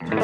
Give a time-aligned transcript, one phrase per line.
[0.00, 0.16] Доброго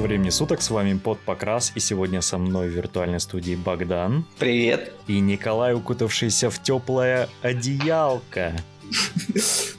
[0.00, 4.24] времени суток, с вами Под Покрас, и сегодня со мной в виртуальной студии Богдан.
[4.40, 4.94] Привет.
[5.06, 8.52] И Николай, укутавшийся в теплое одеялко.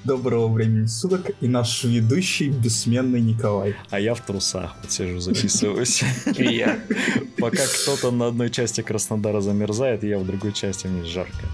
[0.03, 3.75] Доброго времени суток и наш ведущий бессменный Николай.
[3.89, 6.03] А я в трусах вот сижу, записываюсь.
[6.37, 6.79] И я.
[7.37, 11.45] Пока кто-то на одной части Краснодара замерзает, я в другой части, мне жарко.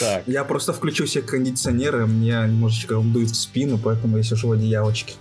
[0.00, 4.48] Так, Я просто включил себе кондиционер, и мне немножечко дует в спину, поэтому я сижу
[4.48, 5.14] в одеялочке.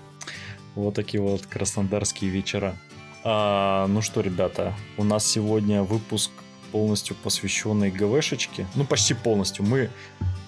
[0.76, 2.76] вот такие вот краснодарские вечера.
[3.24, 6.32] А, ну что, ребята, у нас сегодня выпуск
[6.72, 8.66] полностью посвященный ГВшечке.
[8.76, 9.66] Ну, почти полностью.
[9.66, 9.90] Мы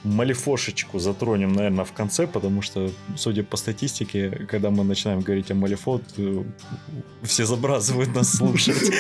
[0.04, 5.56] Малифошечку затронем, наверное, в конце, потому что, судя по статистике, когда мы начинаем говорить о
[5.56, 6.44] Малифо, то
[7.22, 8.92] все забрасывают нас слушать.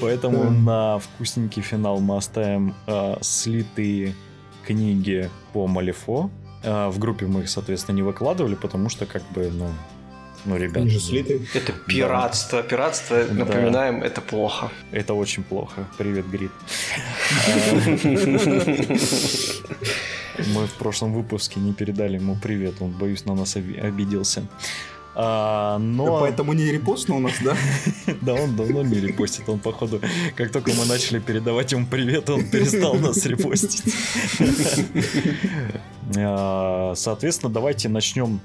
[0.00, 4.14] Поэтому на вкусненький финал мы оставим а, слитые
[4.66, 6.30] книги по Малифо.
[6.64, 9.68] А, В группе мы их, соответственно, не выкладывали, потому что, как бы, ну,
[10.44, 11.40] ну, ребята, Они же слиты.
[11.54, 12.62] Это пиратство.
[12.62, 13.34] Пиратство, Да.
[13.34, 14.70] напоминаем, это плохо.
[14.92, 15.86] это очень плохо.
[15.98, 16.52] Привет, Грит.
[20.54, 24.46] Мы в прошлом выпуске не передали ему привет, он, боюсь, на нас оби- обиделся.
[25.20, 26.20] А, но...
[26.20, 27.56] Поэтому не репостно у нас, да?
[28.20, 29.48] Да, он давно не репостит.
[29.48, 30.00] Он, походу,
[30.36, 33.82] как только мы начали передавать ему привет, он перестал нас репостить.
[36.16, 38.40] А, Соответственно, давайте начнем.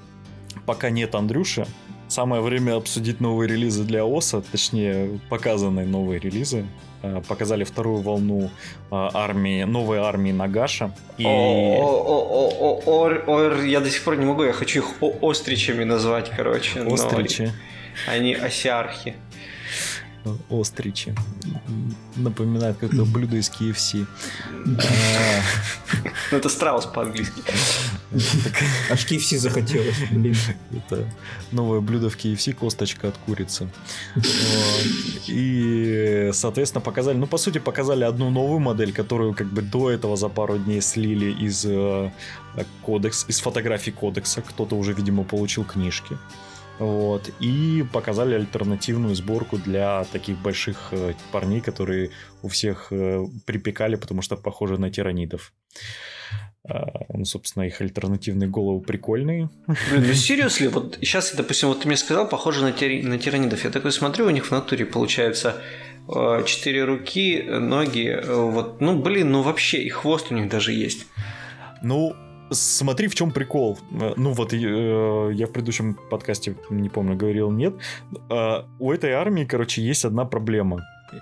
[0.66, 1.66] Пока нет Андрюши,
[2.08, 6.66] самое время обсудить новые релизы для ОСа, точнее, показанные новые релизы.
[7.02, 8.50] А, Показали вторую волну
[8.92, 10.96] а, армии, новой армии Нагаша.
[11.18, 11.24] И...
[11.24, 11.30] Я
[13.80, 14.86] до сих пор не могу, я хочу их
[15.22, 16.82] остричами назвать, короче.
[16.82, 17.52] Остричи.
[18.08, 19.16] Они осярхи.
[20.50, 21.16] Остричи.
[22.16, 24.06] Напоминает какое-то блюдо из KFC.
[26.32, 27.42] Ну, это страус по-английски.
[28.92, 30.36] Аж KFC захотелось, блин.
[30.72, 31.08] Это
[31.52, 33.70] новое блюдо в KFC, косточка от курицы.
[35.28, 40.16] И, соответственно, показали, ну, по сути, показали одну новую модель, которую как бы до этого
[40.16, 42.12] за пару дней слили из э,
[42.82, 44.42] кодекс, из фотографий кодекса.
[44.42, 46.18] Кто-то уже, видимо, получил книжки.
[46.80, 47.30] Вот.
[47.40, 52.10] И показали альтернативную сборку для таких больших э, парней, которые
[52.42, 55.54] у всех э, припекали, потому что похожи на тиранидов.
[56.68, 59.50] А, Ну, собственно, их альтернативные головы прикольные.
[59.68, 63.64] Блин, ну серьезно, вот сейчас, допустим, вот ты мне сказал, похоже на, тири- на тиранидов.
[63.66, 65.62] Я такой смотрю, у них в натуре получается
[66.08, 70.72] э, четыре руки, ноги, э, вот, ну, блин, ну вообще, и хвост у них даже
[70.72, 71.06] есть.
[71.82, 72.16] Ну,
[72.52, 73.78] смотри, в чем прикол.
[74.02, 74.58] Э, Ну, вот э,
[75.34, 77.74] я в предыдущем подкасте, не помню, говорил нет.
[78.30, 80.82] Э, У этой армии, короче, есть одна проблема.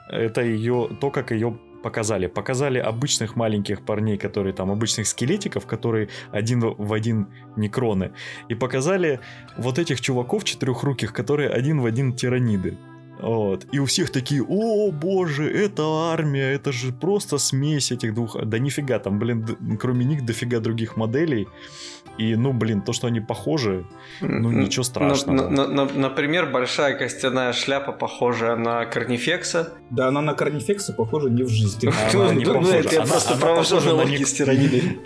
[0.09, 2.27] Это ее, то, как ее показали.
[2.27, 7.27] Показали обычных маленьких парней, которые там, обычных скелетиков, которые один в один
[7.57, 8.11] некроны.
[8.49, 9.19] И показали
[9.57, 12.77] вот этих чуваков четырехруких, которые один в один тираниды.
[13.21, 13.67] Вот.
[13.71, 18.35] И у всех такие, о боже, это армия, это же просто смесь этих двух.
[18.45, 19.45] Да нифига, там, блин,
[19.79, 21.47] кроме них дофига других моделей.
[22.21, 23.83] И, ну, блин, то, что они похожи,
[24.21, 25.49] ну, ничего страшного.
[25.49, 29.73] На- на- на- например, большая костяная шляпа, похожая на корнифекса.
[29.89, 31.91] Да она на Корнифекса похожа не в жизни.
[32.13, 33.01] Она не похожа.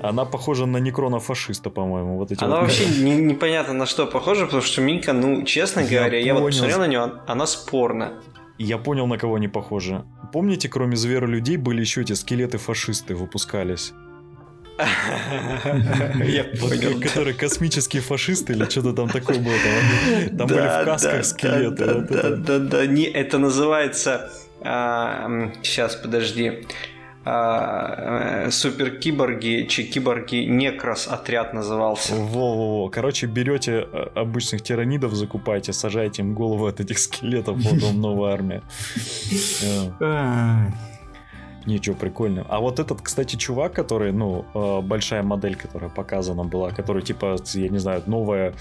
[0.01, 2.17] Она- похожа на некрона-фашиста, по-моему.
[2.17, 6.19] Вот эти Она вообще не- непонятно на что похожа, потому что Минка, ну, честно говоря,
[6.19, 8.11] я вот посмотрел на нее, она спорна.
[8.57, 10.03] Я понял, на кого они похожи.
[10.33, 13.93] Помните, кроме зверолюдей были еще эти скелеты-фашисты выпускались?
[14.77, 16.99] Я понял.
[16.99, 19.55] которые космические фашисты или что-то там такое было.
[20.37, 21.85] Там, были в касках скелеты.
[21.85, 22.87] Да, вот да, это.
[22.87, 24.31] не, называется.
[24.61, 26.65] сейчас, подожди.
[27.27, 32.13] А, э, Суперкиборги, чи киборги Некрос отряд назывался.
[32.13, 32.89] Во-во-во.
[32.89, 38.33] Короче, берете э, обычных тиранидов, закупаете, сажаете им голову от этих скелетов, вот вам новая
[38.33, 38.61] армия.
[41.65, 42.47] Ничего прикольного.
[42.49, 47.37] А вот этот, кстати, чувак, который, ну, э, большая модель, которая показана была, который, типа,
[47.53, 48.53] я не знаю, новая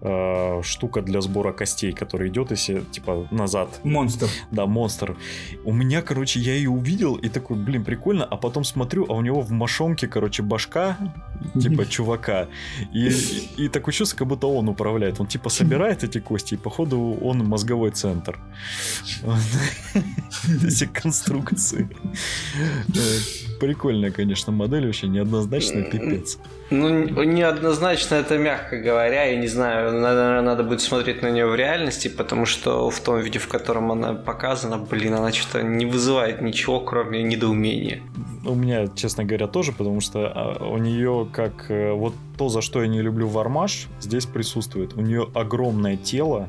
[0.00, 3.80] э, штука для сбора костей, которая идет, если, типа, назад.
[3.84, 4.28] Монстр.
[4.50, 5.16] Да, монстр.
[5.64, 9.20] У меня, короче, я ее увидел и такой, блин, прикольно, а потом смотрю, а у
[9.20, 10.98] него в мошонке, короче, башка,
[11.60, 12.48] типа, чувака.
[12.92, 15.20] И, и, и такое чувство, как будто он управляет.
[15.20, 18.38] Он, типа, собирает эти кости, и, походу, он мозговой центр.
[20.66, 21.88] Эти конструкции.
[22.56, 26.38] Э, прикольная, конечно, модель, вообще неоднозначная, пипец.
[26.70, 26.88] Ну,
[27.24, 32.08] неоднозначно это мягко говоря, я не знаю, наверное, надо будет смотреть на нее в реальности,
[32.08, 36.80] потому что в том виде, в котором она показана, блин, она что-то не вызывает ничего,
[36.80, 38.00] кроме недоумения.
[38.44, 42.60] У меня, честно говоря, тоже, потому что а, у нее как э, вот то, за
[42.60, 44.94] что я не люблю вармаш, здесь присутствует.
[44.94, 46.48] У нее огромное тело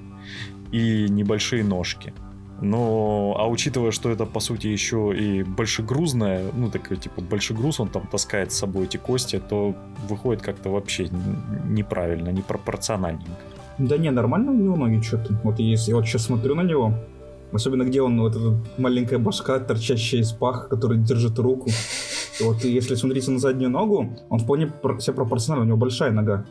[0.72, 2.14] и небольшие ножки.
[2.62, 7.90] Но, а учитывая, что это, по сути, еще и большегрузное, ну, такой, типа, большегруз, он
[7.90, 9.76] там таскает с собой эти кости, то
[10.10, 11.10] выходит как-то вообще
[11.66, 13.32] неправильно, непропорциональненько.
[13.78, 15.40] Да не, нормально у него ноги что-то.
[15.44, 16.94] Вот если я вот сейчас смотрю на него,
[17.54, 21.70] особенно где он, вот эта маленькая башка, торчащая из паха, который держит руку.
[22.40, 26.46] И вот если смотреть на заднюю ногу, он вполне себя пропорционально, у него большая нога.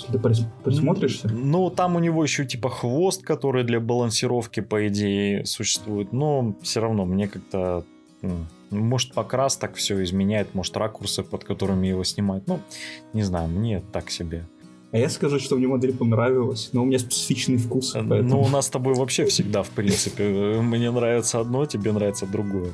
[0.00, 1.28] Если ты присмотришься.
[1.28, 6.12] Ну, там у него еще типа хвост, который для балансировки, по идее, существует.
[6.12, 7.84] Но все равно мне как-то...
[8.70, 12.46] Может, покрас так все изменяет, может, ракурсы, под которыми его снимают.
[12.46, 12.60] Ну,
[13.12, 14.44] не знаю, мне так себе.
[14.92, 17.94] А я скажу, что мне модель понравилась, но у меня специфичный вкус.
[17.94, 18.30] Э, поэтому...
[18.30, 20.60] Ну, у нас с тобой вообще всегда, в принципе.
[20.60, 22.72] Мне нравится одно, тебе нравится другое.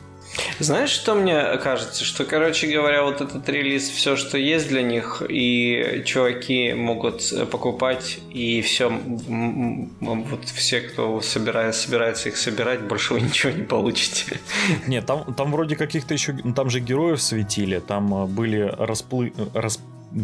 [0.58, 2.04] Знаешь, что мне кажется?
[2.04, 8.18] Что, короче говоря, вот этот релиз, все, что есть для них, и чуваки могут покупать,
[8.30, 14.40] и все, вот все, кто собирает, собирается их собирать, больше вы ничего не получите.
[14.86, 19.80] Нет, там, там вроде каких-то еще, там же героев светили, там э, были расплы, расп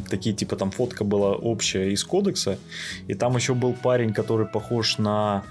[0.08, 2.58] такие типа там фотка была общая из кодекса,
[3.08, 5.44] и там еще был парень, который похож на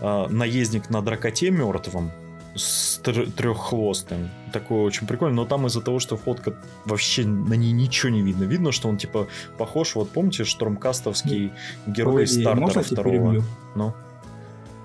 [0.00, 2.10] э, наездник на дракоте мертвом
[2.54, 4.30] с треххвостым.
[4.52, 6.54] Такой очень прикольный, но там из-за того, что фотка
[6.84, 8.44] вообще на ней ничего не видно.
[8.44, 9.28] Видно, что он типа
[9.58, 11.52] похож, вот помните, штурмкастовский
[11.86, 13.44] герой Погоди, стартера второго.
[13.74, 13.94] Ну.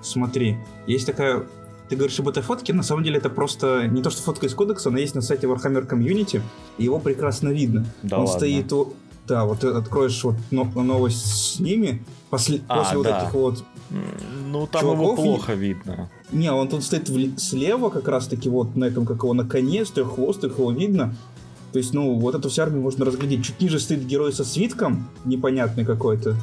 [0.02, 0.56] Смотри,
[0.86, 1.44] есть такая
[1.88, 4.54] ты говоришь об этой фотке, на самом деле это просто не то, что фотка из
[4.54, 6.42] кодекса, она есть на сайте Warhammer Community,
[6.76, 7.86] и его прекрасно видно.
[8.02, 8.38] Да Он ладно.
[8.38, 8.72] стоит
[9.26, 13.10] да, вот откроешь вот новость с ними, после, а, после да.
[13.10, 13.64] вот этих вот
[14.46, 16.10] Ну, там чуваков, его плохо видно.
[16.30, 19.84] Не, он тут стоит в, слева как раз-таки вот на этом, как его, на коне,
[19.84, 21.14] с треххвостых его видно.
[21.72, 23.44] То есть, ну, вот эту всю армию можно разглядеть.
[23.44, 26.36] Чуть ниже стоит герой со свитком, непонятный какой-то.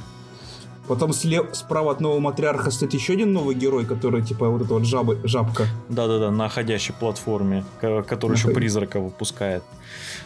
[0.87, 4.73] Потом слева, справа от нового матриарха стоит еще один новый герой, который типа вот эта
[4.73, 5.65] вот жабы, жабка.
[5.89, 8.53] Да-да-да, на ходящей платформе, который на еще ход...
[8.53, 9.63] призрака выпускает.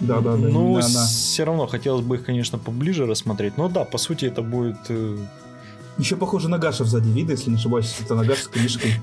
[0.02, 0.50] Да-да-да.
[0.50, 3.58] Ну, да, все равно хотелось бы их, конечно, поближе рассмотреть.
[3.58, 4.78] Но да, по сути, это будет...
[4.90, 5.18] Э,
[5.98, 7.96] еще похоже на Гаша сзади видно, если не ошибаюсь.
[8.02, 8.96] Это Нагаш с книжкой.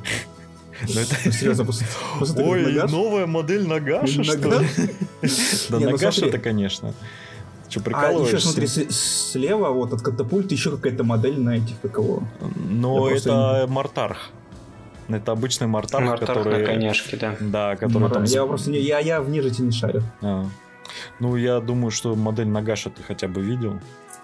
[0.95, 1.33] Ну, это...
[1.33, 1.87] Серьезно, после,
[2.19, 4.69] после Ой, новая модель Нагаша, что ли?
[5.71, 6.95] Да, ну Нагаш это, конечно.
[7.69, 8.37] Че, прикалываешься?
[8.37, 12.23] А еще смотри, слева вот от катапульта еще какая-то модель на этих, какого?
[12.71, 13.73] Но это не...
[13.73, 14.31] Мартарх.
[15.09, 16.61] Это обычный Мартарх, Мартарх который...
[16.61, 17.37] на коняшке, да.
[17.41, 18.13] Да, который Мар...
[18.13, 18.25] там...
[18.25, 18.79] Я просто не...
[18.79, 20.03] Я, я в нежити не шарю.
[20.23, 20.45] А.
[21.21, 23.81] Ну, я думаю, что модель Нагаша ты хотя бы видел.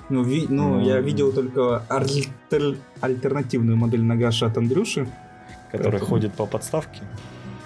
[0.08, 0.46] Ну, ви...
[0.48, 0.84] ну, ну...
[0.84, 2.76] я видел только альтер...
[3.00, 5.06] альтернативную модель Нагаша от Андрюши.
[5.72, 6.10] Которая Поэтому...
[6.10, 7.02] ходит по подставке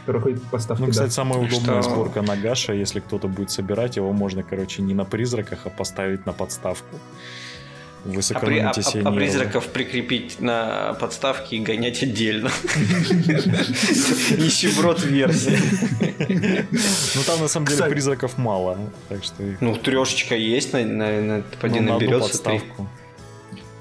[0.06, 0.85] который ходит по поставке.
[0.85, 1.14] Ну, кстати, да.
[1.14, 1.91] самая удобная что...
[1.91, 6.32] сборка Нагаша, если кто-то будет собирать, его можно, короче, не на призраках, а поставить на
[6.32, 6.97] подставку.
[8.05, 12.50] Вы сэкономите а, при, а, а, а призраков прикрепить на подставке и гонять отдельно.
[14.38, 15.58] Нищеброд версия.
[17.17, 18.79] Ну там на самом деле призраков мало.
[19.08, 19.43] Так что...
[19.61, 22.88] Ну, трешечка есть, на поди ну, наберется подставку.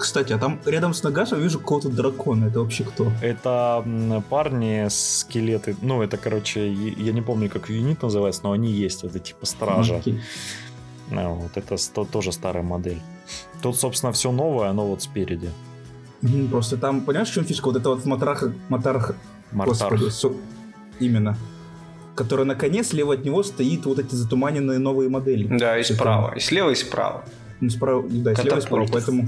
[0.06, 2.46] Кстати, а там рядом с Нагашем вижу какого-то дракона.
[2.46, 3.12] Это вообще кто?
[3.24, 3.84] Это
[4.30, 5.76] парни скелеты.
[5.82, 9.04] Ну, это, короче, я не помню, как юнит называется, но они есть.
[9.04, 9.96] Это типа стража.
[9.96, 10.20] Okay.
[11.10, 13.02] Ну, вот это тоже старая модель.
[13.64, 15.50] Тут, собственно, все новое, оно вот спереди.
[16.52, 17.66] Просто там, понимаешь, в чем фишка?
[17.66, 18.44] Вот это вот Матарах...
[18.70, 19.16] Матарах...
[19.52, 20.32] Господи, со...
[21.00, 21.36] именно.
[22.14, 25.48] Который на коне, слева от него стоит вот эти затуманенные новые модели.
[25.58, 26.36] Да, и справа.
[26.36, 27.26] И слева, и справа.
[27.60, 28.88] Ну, справа, да, и слева, и справа.
[28.92, 29.28] Поэтому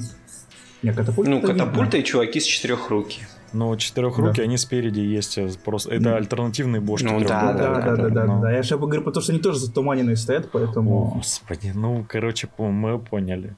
[0.83, 3.27] не, катапульта Ну, катапульта и чуваки с четырехруки.
[3.57, 4.43] Ну, четырехруки, да.
[4.43, 5.37] они спереди есть.
[5.39, 7.05] Э, просто это альтернативные бошки.
[7.05, 8.41] Ну, да, да, да, да, да, ну.
[8.41, 8.51] да.
[8.51, 11.13] Я сейчас говорю, потому что они тоже затуманенные стоят, поэтому.
[11.15, 13.55] Господи, ну, короче, мы поняли.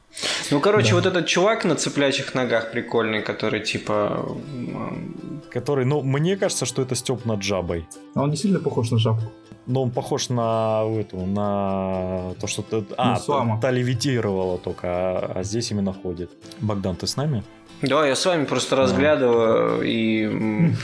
[0.51, 0.95] Ну, короче, да.
[0.95, 4.25] вот этот чувак на цеплячих ногах прикольный, который типа.
[5.51, 7.85] Который, ну, мне кажется, что это Степ над жабой.
[8.13, 9.25] А он не сильно похож на жабку.
[9.65, 12.83] Но он похож на эту, на то, что ты...
[12.97, 16.31] А, та, та левитировала только, а, а здесь именно ходит.
[16.61, 17.43] Богдан, ты с нами?
[17.81, 20.75] Да, я с вами просто разглядываю и, м,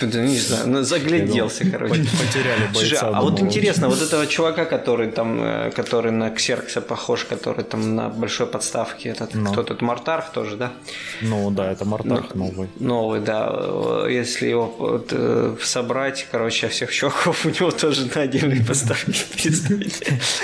[0.00, 1.94] не знаю, ну, загляделся, короче.
[1.94, 3.10] Потеряли Слушай, бойца.
[3.14, 7.94] а вот интересно, вот этого чувака, который там, э, который на Ксеркса похож, который там
[7.96, 9.52] на большой подставке, этот, Ну.
[9.52, 10.72] кто тут, Мартарх тоже, да?
[11.20, 12.68] Ну да, это Мартах новый.
[12.80, 13.48] Новый, да.
[13.50, 19.12] Э, Если его вот, э, собрать, короче, всех чуваков, у него тоже на отдельной подставке.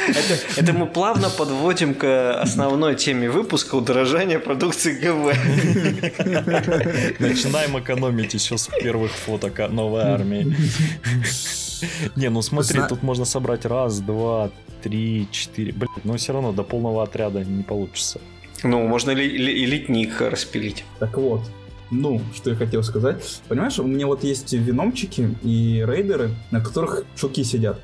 [0.09, 5.35] Это, это мы плавно подводим к основной теме выпуска удорожания продукции ГВ.
[7.19, 10.57] Начинаем экономить еще с первых фоток новой армии.
[12.17, 14.51] Не, ну смотри, Зна- тут можно собрать раз, два,
[14.83, 15.73] три, четыре.
[15.73, 18.21] Блин, но все равно до полного отряда не получится.
[18.63, 20.85] Ну, можно и литник распилить.
[20.99, 21.43] Так вот,
[21.91, 23.41] ну, что я хотел сказать.
[23.49, 27.81] Понимаешь, у меня вот есть виномчики и рейдеры, на которых чуваки сидят.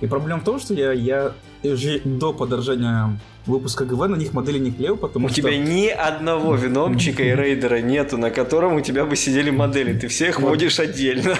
[0.00, 1.32] И проблема в том, что я, я
[1.68, 5.36] уже до подорожания выпуска ГВ на них модели не клеил, потому У что...
[5.36, 9.98] тебя ни одного виномчика и рейдера нету, на котором у тебя бы сидели модели.
[9.98, 10.50] Ты всех Вот.
[10.50, 11.36] водишь отдельно.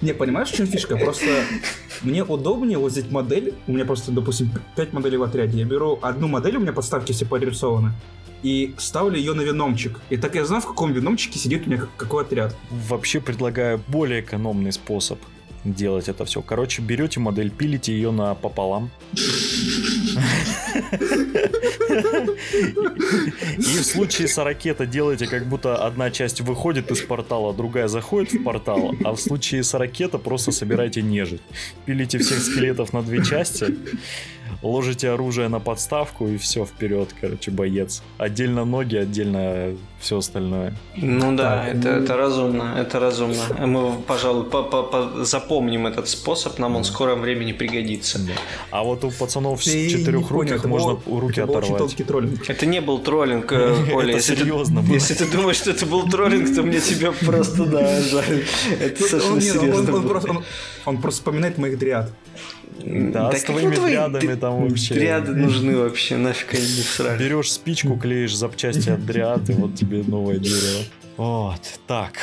[0.00, 0.96] Не, понимаешь, в чем фишка?
[0.96, 1.26] Просто
[2.02, 3.54] мне удобнее вот взять модель.
[3.66, 5.58] У меня просто, допустим, 5 моделей в отряде.
[5.58, 7.92] Я беру одну модель, у меня подставки все порисованы,
[8.42, 10.00] и ставлю ее на виномчик.
[10.10, 12.54] И так я знаю, в каком виномчике сидит у меня какой отряд.
[12.70, 15.18] Вообще предлагаю более экономный способ
[15.74, 16.42] делать это все.
[16.42, 18.90] Короче, берете модель, пилите ее на пополам.
[23.58, 28.32] И в случае с ракета делаете, как будто одна часть выходит из портала, другая заходит
[28.32, 31.42] в портал, а в случае с ракета просто собирайте нежить.
[31.84, 33.66] Пилите всех скелетов на две части,
[34.62, 38.02] ложите оружие на подставку и все, вперед, короче, боец.
[38.18, 40.74] Отдельно ноги, отдельно все остальное.
[40.96, 43.42] Ну да, Так, это, ну- это разумно, это разумно.
[43.66, 48.20] Мы, пожалуй, по- по- по- запомним этот способ, нам он в скором времени пригодится.
[48.70, 51.46] А вот у пацанов с Ты не четырех понял, руках это можно был- руки это
[51.46, 52.48] был очень оторвать.
[52.48, 54.08] Это не был троллинг, э, Коля.
[54.10, 54.94] Это Если ты- серьезно было.
[54.94, 58.44] Если ты думаешь, что это был троллинг, то мне тебя просто, да, жаль.
[58.80, 60.42] Это Он, совершенно серьезно он- просто,
[61.10, 62.12] вспоминает моих дриад.
[62.84, 64.94] Да, с какие твоими твои дрядами там вообще.
[64.94, 67.18] Дряды нужны вообще, нафиг они не всрали.
[67.18, 70.84] Берешь спичку, клеишь запчасти от дриад, и вот тебе новое дерево.
[71.16, 72.14] Вот, так.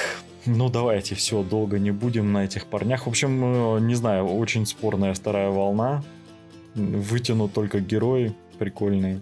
[0.45, 3.05] Ну давайте, все, долго не будем на этих парнях.
[3.05, 6.03] В общем, э, не знаю, очень спорная вторая волна.
[6.75, 9.21] Вытянут только герои прикольные,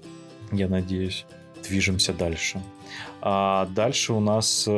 [0.51, 1.25] я надеюсь.
[1.67, 2.59] Движемся дальше.
[3.21, 4.71] А дальше у нас э,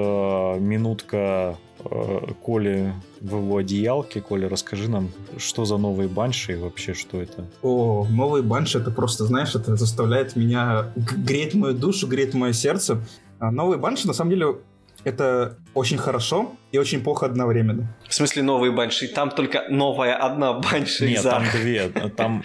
[0.60, 4.20] минутка э, Коли в его одеялке.
[4.20, 7.46] Коля, расскажи нам, что за новые банши и вообще что это?
[7.62, 13.02] О, новый банш, это просто, знаешь, это заставляет меня греть мою душу, греть мое сердце.
[13.44, 14.56] А новый банш, на самом деле,
[15.04, 17.94] это очень хорошо и очень плохо одновременно.
[18.08, 19.10] В смысле новые банши?
[19.10, 21.90] Там только новая одна банши Нет, там две.
[22.16, 22.42] Там,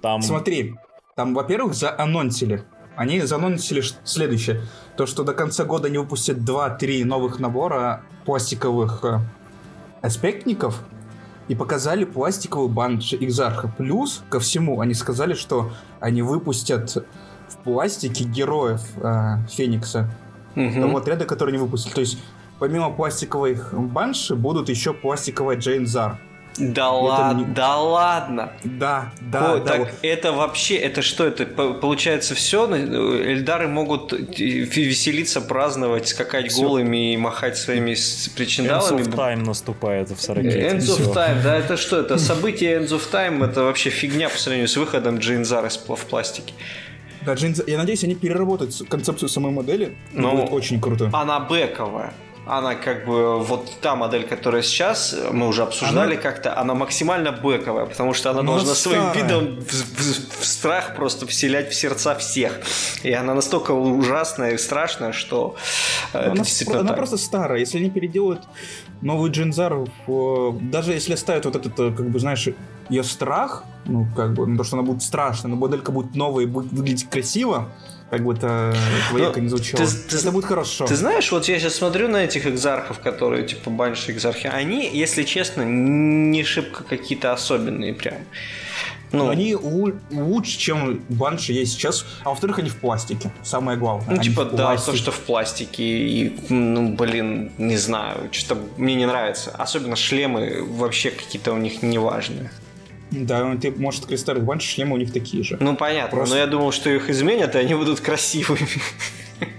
[0.00, 0.22] там...
[0.22, 0.76] Смотри,
[1.16, 2.62] там, во-первых, заанонсили.
[2.94, 4.62] Они заанонсили следующее.
[4.96, 9.18] То, что до конца года они выпустят 2-3 новых набора пластиковых э,
[10.02, 10.84] аспектников
[11.48, 13.74] и показали пластиковый банш Экзарха.
[13.76, 17.04] Плюс ко всему они сказали, что они выпустят
[17.48, 20.08] в пластике героев э, Феникса.
[20.58, 20.80] Мгм.
[20.82, 21.92] Того отряда, который они выпустили.
[21.94, 22.18] То есть
[22.58, 26.18] помимо пластиковых банши будут еще пластиковая Джейн Зар.
[26.56, 28.52] Да ладно, не- да ладно.
[28.64, 29.66] Да, да, Ой, да.
[29.66, 29.88] так вот.
[30.02, 32.68] это вообще, это что, это по- получается все?
[32.74, 36.62] Эльдары могут э, веселиться, праздновать, скакать Всё.
[36.62, 39.02] голыми и махать своими с- End причиндалами?
[39.02, 42.00] of Time наступает в 40 End of Time, да, это что?
[42.00, 46.54] Это событие End of Time, это вообще фигня по сравнению с выходом Джейнзара в пластике.
[47.28, 49.84] Да, Джейн Зар- я надеюсь, они переработают концепцию самой модели.
[50.14, 51.10] и Ну, будет очень круто.
[51.12, 52.14] Она бэковая.
[52.46, 57.30] Она как бы, вот та модель, которая сейчас, мы уже обсуждали Она- как-то, она максимально
[57.32, 59.22] бэковая, потому что она Но должна своим старая.
[59.22, 62.58] видом в, в- в страх просто вселять в сердца всех.
[63.02, 65.56] И она настолько ужасная и страшная, что
[66.14, 66.96] э, это Она, действительно она так.
[66.96, 67.58] просто старая.
[67.60, 68.40] Если они переделают
[69.00, 69.74] новый Джинзар,
[70.06, 72.48] э, даже если оставят вот этот, э, как бы, знаешь,
[72.88, 76.44] ее страх, ну, как бы, ну, то, что она будет страшная, но моделька будет новая
[76.44, 77.68] и будет выглядеть красиво,
[78.10, 78.74] как бы это
[79.10, 79.84] твояко Ну, не звучало.
[79.86, 80.86] ты- ты- это будет хорошо.
[80.86, 85.22] Ты знаешь, вот я сейчас смотрю на этих экзархов, которые типа банши экзархи, они, если
[85.24, 88.14] честно, не шибко какие-то особенные прям.
[89.12, 92.04] Но Ну, они лучше, чем банши есть сейчас.
[92.24, 93.30] А во-вторых, они в пластике.
[93.42, 94.16] Самое главное.
[94.16, 99.06] Ну, типа, да, то, что в пластике, и, ну, блин, не знаю, что-то мне не
[99.06, 99.50] нравится.
[99.50, 102.50] Особенно шлемы вообще какие-то у них неважные.
[103.10, 105.56] Да, ты можешь открыть старых банши, шлемы у них такие же.
[105.60, 108.68] Ну, понятно, Просто- но я думал, что их изменят, и они будут красивыми.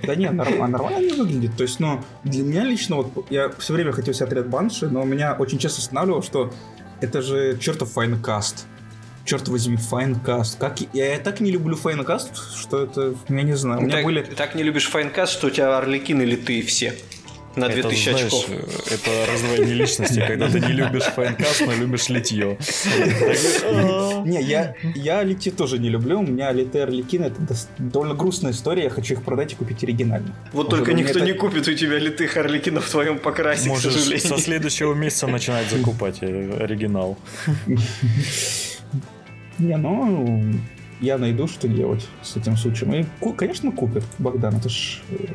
[0.04, 1.56] Да нет, норм- а нормально они выглядят.
[1.58, 5.04] То есть, ну, для меня лично, вот, я все время хотел себе отряд банши, но
[5.06, 6.54] меня очень часто останавливало, что
[7.02, 8.66] это же чертов Finecast.
[9.30, 10.58] Черт возьми, Finecast.
[10.60, 10.78] Как...
[10.94, 13.82] Я, я так не люблю Finecast, что это, я не знаю.
[13.82, 14.24] У меня так, были...
[14.24, 16.96] так не любишь Finecast, что у тебя Арлекины литые все.
[17.56, 18.92] На 2000 это, знаешь, очков.
[18.92, 22.58] Это раздвоение личности, когда ты не любишь Finecast, но любишь литье.
[24.24, 26.20] Не, я, я литье тоже не люблю.
[26.20, 28.84] У меня литые Арлекины это довольно грустная история.
[28.84, 30.34] Я хочу их продать и купить оригинально.
[30.54, 34.20] Вот только никто не купит у тебя литых Арлекинов в твоем покрасе, к сожалению.
[34.20, 37.18] со следующего месяца начинать закупать э, оригинал.
[39.60, 40.54] Не, ну,
[41.02, 42.94] я найду, что делать с этим случаем.
[42.94, 44.04] И, конечно, купят.
[44.18, 45.26] Богдан, это ж э,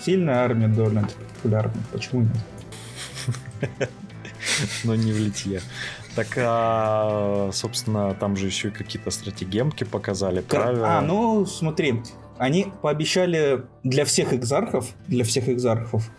[0.00, 1.82] сильная армия, довольно популярная.
[1.92, 3.88] Почему нет?
[4.84, 5.60] но не в литье.
[6.14, 10.98] Так, а, собственно, там же еще и какие-то стратегемки показали, правила.
[10.98, 12.02] А, ну, смотри,
[12.38, 16.10] они пообещали для всех экзархов, для всех экзархов,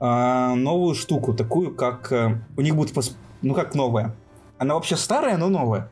[0.00, 2.10] а, новую штуку, такую, как...
[2.10, 2.94] э, У них будет,
[3.42, 4.14] ну, как новая.
[4.58, 5.90] Она вообще старая, но новая.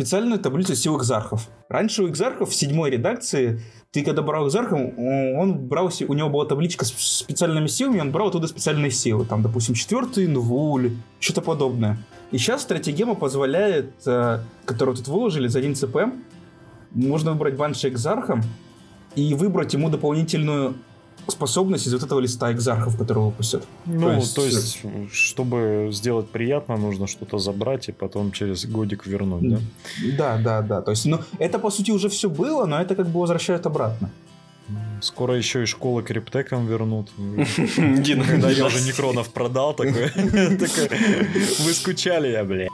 [0.00, 1.46] Специальную таблицу сил экзархов.
[1.68, 3.60] Раньше у экзархов в седьмой редакции
[3.92, 8.28] ты когда брал экзарха, он брал, у него была табличка с специальными силами, он брал
[8.28, 9.26] оттуда специальные силы.
[9.26, 11.98] Там, допустим, четвертый инвуль, что-то подобное.
[12.30, 15.96] И сейчас стратегема позволяет, э, которую тут выложили за 1 ЦП,
[16.92, 18.42] можно выбрать банши экзархом
[19.16, 20.76] и выбрать ему дополнительную
[21.28, 23.64] способность из вот этого листа экзархов, который выпустят.
[23.86, 29.06] Ну, то есть- то есть, чтобы сделать приятно, нужно что-то забрать и потом через годик
[29.06, 29.58] вернуть, да?
[30.18, 30.80] Да, да, да.
[30.82, 34.10] То есть, ну, это по сути уже все было, но это как бы возвращают обратно.
[35.02, 37.10] Скоро еще и школы криптеком вернут.
[37.16, 42.68] Дина, Когда я уже Некронов продал, такой, вы скучали, я, бля.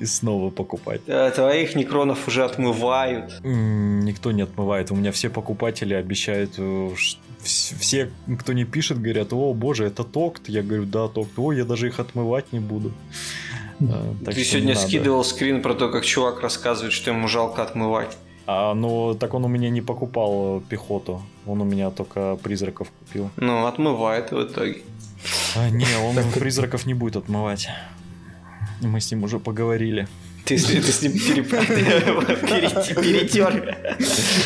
[0.00, 1.00] И снова покупать.
[1.34, 3.40] Твоих некронов уже отмывают.
[3.42, 4.90] Никто не отмывает.
[4.90, 6.90] У меня все покупатели обещают, э,
[7.42, 10.48] все, кто не пишет, говорят, о боже, это токт.
[10.48, 11.38] Я говорю, да, токт.
[11.38, 12.92] О, я даже их отмывать не буду.
[14.24, 18.16] Так Ты сегодня скидывал скрин про то, как чувак рассказывает, что ему жалко отмывать.
[18.46, 21.22] А, ну, так он у меня не покупал э, пехоту.
[21.46, 23.30] Он у меня только призраков купил.
[23.36, 24.82] Ну, отмывает в итоге.
[25.56, 27.68] А, не, он призраков не будет отмывать.
[28.80, 30.06] Мы с ним уже поговорили.
[30.44, 31.12] Ты, с- ты с ним
[33.02, 33.76] перетер.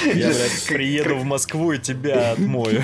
[0.07, 2.83] Я, блядь, приеду в Москву и тебя отмою.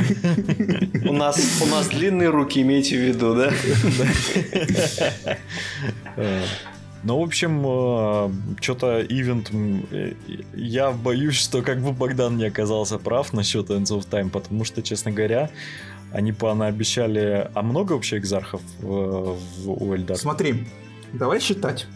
[1.08, 3.52] У нас, у нас длинные руки, имейте в виду, да?
[7.02, 9.50] Э, Ну, в общем, что-то ивент...
[9.92, 10.14] э,
[10.54, 14.82] Я боюсь, что как бы Богдан не оказался прав насчет Ends of Time, потому что,
[14.82, 15.50] честно говоря,
[16.12, 17.50] они пообещали...
[17.54, 20.16] А много вообще экзархов в, в у Эльдар?
[20.16, 20.66] Смотри,
[21.12, 21.86] давай считать.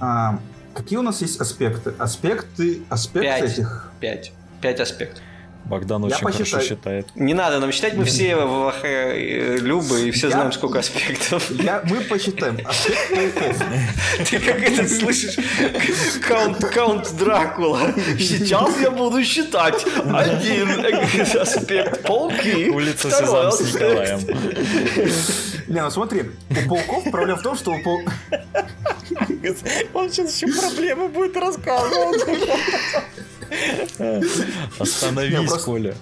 [0.00, 0.38] А,
[0.74, 1.94] какие у нас есть аспекты?
[1.98, 3.52] Аспекты, аспекты Пять.
[3.52, 3.92] этих.
[4.00, 4.32] Пять.
[4.60, 5.22] Пять аспектов.
[5.64, 6.62] Богдан Я очень хорошо посчитаю.
[6.64, 7.06] считает.
[7.14, 10.78] Не надо нам считать, мы все в ВХ э, Любы и все Я- знаем, сколько
[10.80, 11.50] аспектов.
[11.62, 12.58] Я, мы посчитаем.
[12.64, 13.62] Аспект пауков.
[14.30, 15.36] Ты как это слышишь?
[16.26, 17.94] Каунт, каунт Дракула.
[18.18, 19.84] Сейчас я буду считать.
[20.12, 20.84] Один
[21.40, 22.68] аспект пауки.
[22.68, 23.60] Улица Сезам с.
[23.74, 24.20] Николаем.
[25.68, 28.00] Не, ну смотри, у пауков проблема в том, что у пау...
[29.94, 32.22] Он сейчас еще проблемы будет рассказывать.
[34.78, 35.94] Остановись, Не, просто- Коля.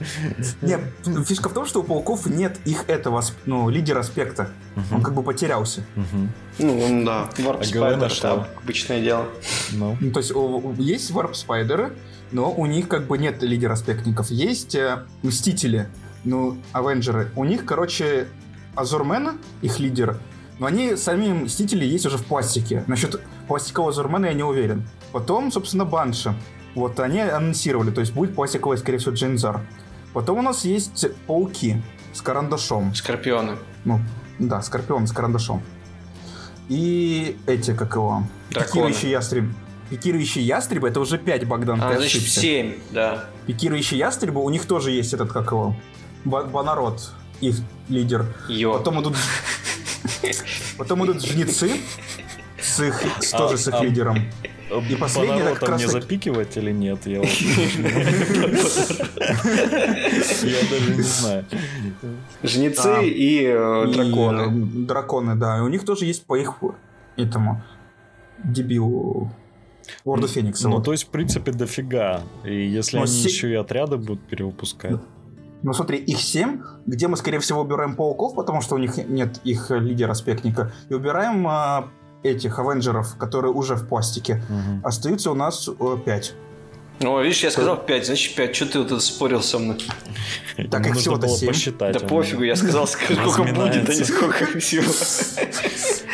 [0.62, 0.81] Нет,
[1.27, 4.51] фишка в том, что у пауков нет их этого, ну, лидера аспекта.
[4.90, 5.85] Он как бы потерялся.
[5.96, 6.33] Мгм.
[6.59, 7.29] Ну, да.
[7.38, 8.22] Warp А Spider, ГВН что?
[8.29, 9.27] там обычное дело.
[9.72, 9.96] Ну.
[10.01, 11.92] Ну, то есть у- есть warp spider -ы,
[12.31, 14.31] но у них как бы нет лидера-аспектников.
[14.31, 15.88] Есть э, мстители,
[16.25, 17.31] ну, авенджеры.
[17.37, 18.29] У них, короче,
[18.74, 20.18] Азурмена, их лидер,
[20.58, 22.85] но они, сами мстители, есть уже в пластике.
[22.87, 24.87] Насчет пластикового Азурмена я не уверен.
[25.12, 26.35] Потом, собственно, Банши.
[26.74, 29.61] Вот они анонсировали, то есть будет пластиковый, скорее всего, Джейнзар.
[30.14, 31.82] Потом у нас есть пауки
[32.14, 32.94] с карандашом.
[32.94, 33.56] Скорпионы.
[33.85, 34.00] Ну,
[34.38, 35.62] да, Скорпион с карандашом.
[36.68, 38.68] И эти, как его, Драконы.
[38.68, 39.52] пикирующие ястребы.
[39.90, 42.40] Пикирующие ястребы, это уже 5, Богдан, А, ты значит, ошибся.
[42.40, 43.24] семь, да.
[43.46, 45.76] Пикирующие ястребы, у них тоже есть этот, как его,
[46.24, 47.57] Банарод, их
[47.88, 48.26] лидер.
[48.48, 48.72] Йо.
[48.78, 49.16] Потом идут...
[50.78, 51.72] Потом идут жнецы
[52.61, 54.16] с их, с- А, тоже с их а- лидером.
[54.88, 57.07] И последний, это как раз мне запикивать или нет?
[57.07, 57.20] Я
[60.70, 61.44] даже не знаю.
[62.42, 63.02] Жнецы А.
[63.02, 64.40] и э, И, драконы.
[64.42, 64.50] э,
[64.87, 65.59] Драконы, да.
[65.59, 66.55] И у них тоже есть по их
[67.16, 67.62] этому
[68.42, 69.31] дебилу
[70.05, 70.68] Ворду Феникса.
[70.68, 72.22] Ну, то есть, в принципе, дофига.
[72.44, 74.96] И если они еще и отряды будут перевыпускать.
[75.62, 79.40] Ну смотри, их семь, где мы, скорее всего, убираем пауков, потому что у них нет
[79.44, 81.88] их э, лидера-спектника, и убираем а,
[82.22, 84.42] этих авенджеров, которые уже в пластике.
[84.48, 84.81] Мгм.
[84.85, 86.35] Остаются у нас э, пять.
[87.01, 88.57] Ну, видишь, я сказал 5, значит 5.
[88.57, 89.79] Что ты вот тут спорил со мной?
[90.70, 91.48] Так нужно всего-то было семь.
[91.48, 91.94] посчитать.
[91.94, 94.85] Да он- пофигу, я сказал, сколько будет, а не сколько всего.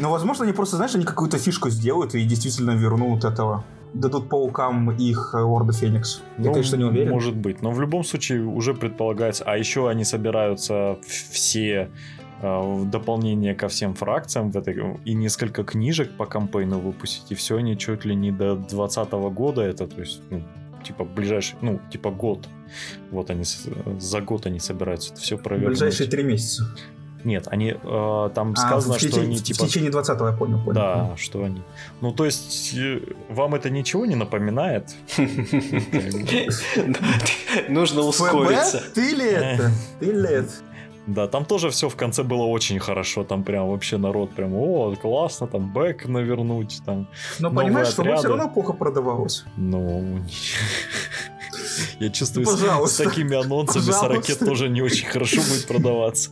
[0.00, 4.90] Ну, возможно, они просто, знаешь, они какую-то фишку сделают и действительно вернут этого дадут паукам
[4.92, 6.22] их Орда Феникс.
[6.38, 7.10] Я, Ну, конечно, не уверен.
[7.10, 9.44] Может быть, но в любом случае уже предполагается.
[9.44, 11.90] А еще они собираются все
[12.40, 17.56] э, дополнения ко всем фракциям в этой, и несколько книжек по кампейну выпустить, и все
[17.56, 20.42] они чуть ли не до 2020 года это, то есть, ну,
[20.84, 22.48] типа ближайший, ну, типа год.
[23.10, 23.44] Вот они,
[23.98, 25.70] за год они собираются это все В провернуть.
[25.70, 26.64] ближайшие три месяца.
[27.24, 29.66] Нет, они, э, там А, сказано, в, что течение, они в типа...
[29.66, 30.74] течение 20-го, я понял, понял.
[30.74, 31.62] Да, что они.
[32.00, 34.88] Ну, то есть, э, вам это ничего не напоминает?
[37.68, 38.82] Нужно ускориться.
[38.94, 39.70] Ты ли это?
[39.98, 40.50] Ты ли это?
[41.06, 43.24] Да, там тоже все в конце было очень хорошо.
[43.24, 47.08] Там прям вообще народ прям, о, классно, там бэк навернуть, там.
[47.38, 49.44] Но понимаешь, что все равно плохо продавалось.
[49.56, 50.20] Ну,
[51.98, 54.08] я чувствую, с- с такими анонсами Пожалуйста.
[54.08, 56.30] ракет тоже не очень хорошо будет продаваться.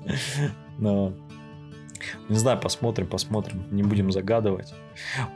[0.79, 1.13] Но
[2.29, 3.65] не знаю, посмотрим, посмотрим.
[3.71, 4.73] Не будем загадывать.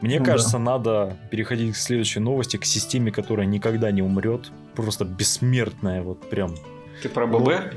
[0.01, 4.51] Мне Ну кажется, надо переходить к следующей новости, к системе, которая никогда не умрет.
[4.75, 6.55] Просто бессмертная, вот прям.
[7.01, 7.73] Ты про ББ?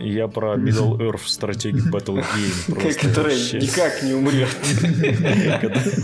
[0.00, 2.74] Я про Middle Earth стратегию Battle Game.
[2.80, 3.58] Просто Которая вообще.
[3.58, 4.48] никак не умрет.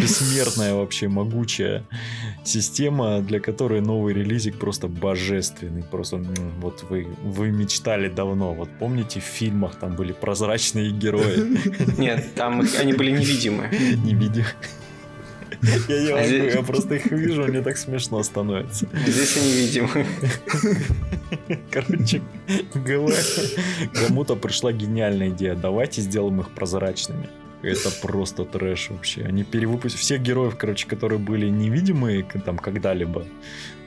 [0.00, 1.84] Бессмертная вообще, могучая
[2.44, 5.82] система, для которой новый релизик просто божественный.
[5.84, 6.16] Просто
[6.60, 8.52] вот вы, вы мечтали давно.
[8.54, 11.58] Вот помните, в фильмах там были прозрачные герои.
[11.98, 13.68] Нет, там их- они были невидимы.
[14.04, 14.46] Не видя.
[15.62, 18.88] Я не могу, я просто их вижу, мне так смешно становится.
[19.06, 20.06] Здесь они видимы.
[21.70, 22.20] Короче.
[23.94, 25.54] Кому-то пришла гениальная идея.
[25.54, 27.28] Давайте сделаем их прозрачными.
[27.62, 29.22] Это просто трэш вообще.
[29.22, 33.24] Они перевыпустили всех героев, короче, которые были невидимые там когда-либо.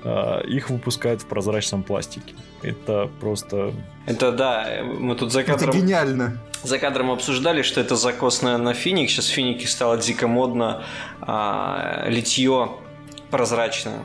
[0.06, 2.34] А, Их выпускают в прозрачном пластике.
[2.62, 3.74] Это просто...
[4.06, 6.38] Это да, мы тут за Это кадром, гениально.
[6.64, 9.10] за кадром обсуждали, что это закос на, на финик.
[9.10, 10.84] Сейчас в финике стало дико модно
[11.22, 12.72] а, литье
[13.32, 14.04] прозрачное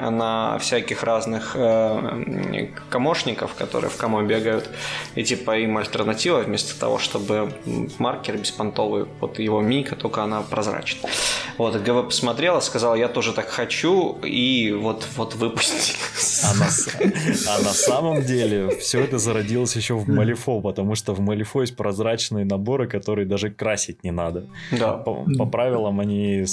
[0.00, 4.70] на всяких разных э, комошников, которые в комо бегают.
[5.14, 7.52] И типа им альтернатива вместо того, чтобы
[7.98, 11.10] маркер беспонтовый, вот его мика, только она прозрачная.
[11.58, 15.96] Вот, ГВ посмотрела, сказала, я тоже так хочу, и вот, вот выпустили.
[16.44, 21.20] А на, а на самом деле все это зародилось еще в Малифо, потому что в
[21.20, 24.44] Малифо есть прозрачные наборы, которые даже красить не надо.
[24.70, 24.92] Да.
[24.92, 26.44] По, по правилам они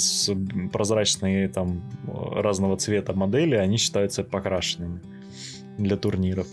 [0.72, 1.82] прозрачные там
[2.32, 5.00] разного цвета модели, они считаются покрашенными
[5.78, 6.46] для турниров.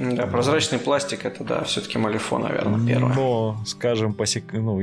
[0.00, 3.14] Да, прозрачный пластик это да, все-таки Малифо, наверное, первое.
[3.14, 4.80] Но, скажем, по сек- ну,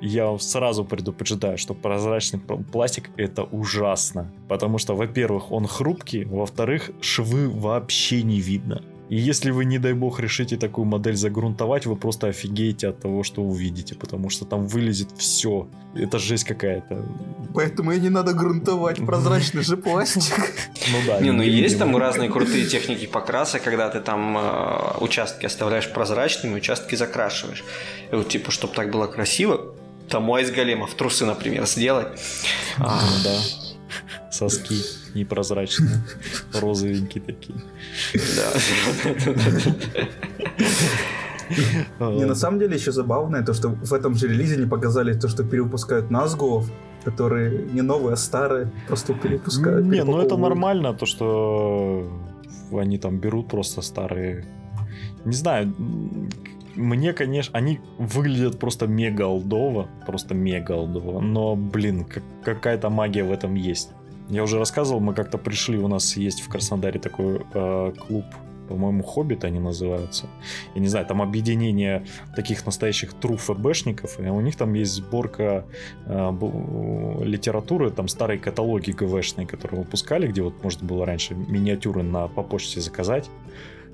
[0.00, 4.32] я сразу предупреждаю, что прозрачный пр- пластик это ужасно.
[4.48, 8.80] Потому что, во-первых, он хрупкий, во-вторых, швы вообще не видно.
[9.10, 13.24] И если вы, не дай бог, решите такую модель загрунтовать, вы просто офигеете от того,
[13.24, 15.68] что увидите, потому что там вылезет все.
[15.96, 17.04] Это жесть какая-то.
[17.52, 20.54] Поэтому и не надо грунтовать прозрачный же пластик.
[20.92, 21.20] Ну да.
[21.20, 26.54] Не, ну есть там разные крутые техники покраса, когда ты там э, участки оставляешь прозрачными,
[26.54, 27.64] участки закрашиваешь.
[28.12, 29.74] И вот типа, чтобы так было красиво,
[30.08, 32.08] там у айсголемов трусы, например, сделать.
[32.78, 32.86] Ну
[33.24, 33.40] да.
[34.30, 34.74] Соски
[35.14, 36.02] непрозрачные,
[36.60, 37.58] розовенькие такие.
[41.98, 42.10] да.
[42.10, 45.28] Не, на самом деле еще забавное то, что в этом же релизе не показали то,
[45.28, 46.70] что перевыпускают Назгулов,
[47.04, 49.86] которые не новые, а старые, просто перепускают.
[49.86, 52.08] Не, ну это нормально, то что
[52.72, 54.44] они там берут просто старые.
[55.24, 55.74] Не знаю,
[56.80, 63.24] мне, конечно, они выглядят просто мега олдово, просто мега олдово, но, блин, как- какая-то магия
[63.24, 63.90] в этом есть.
[64.28, 68.24] Я уже рассказывал, мы как-то пришли, у нас есть в Краснодаре такой э, клуб,
[68.68, 70.28] по-моему, Хоббит они называются.
[70.76, 75.64] Я не знаю, там объединение таких настоящих тру ФБшников, и у них там есть сборка
[76.06, 76.30] э,
[77.24, 82.44] литературы, там старые каталоги ГВшные, которые выпускали, где вот можно было раньше миниатюры на, по
[82.44, 83.28] почте заказать.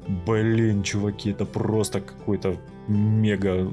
[0.06, 2.56] Блин, чуваки, это просто какой-то
[2.88, 3.72] мега...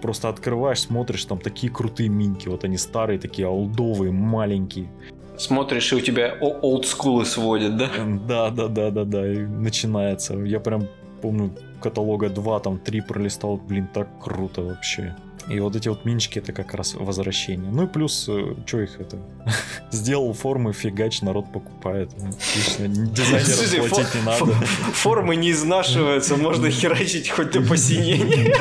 [0.00, 4.88] Просто открываешь, смотришь, там такие крутые минки, вот они старые, такие олдовые, маленькие.
[5.36, 7.90] Смотришь, и у тебя олдскулы сводят, да?
[8.26, 10.34] Да, да, да, да, да, и начинается.
[10.38, 10.86] Я прям
[11.20, 11.50] помню,
[11.82, 15.16] каталога 2, там 3 пролистал, блин, так круто вообще.
[15.48, 17.70] И вот эти вот минчики это как раз возвращение.
[17.70, 18.22] Ну и плюс,
[18.66, 19.18] что их это?
[19.90, 22.10] Сделал формы, фигач, народ покупает.
[22.18, 22.88] Ну, Отлично.
[22.88, 24.44] Дизайнерам платить не надо.
[24.44, 28.54] фо- Формы не изнашиваются, можно херачить хоть до посинения.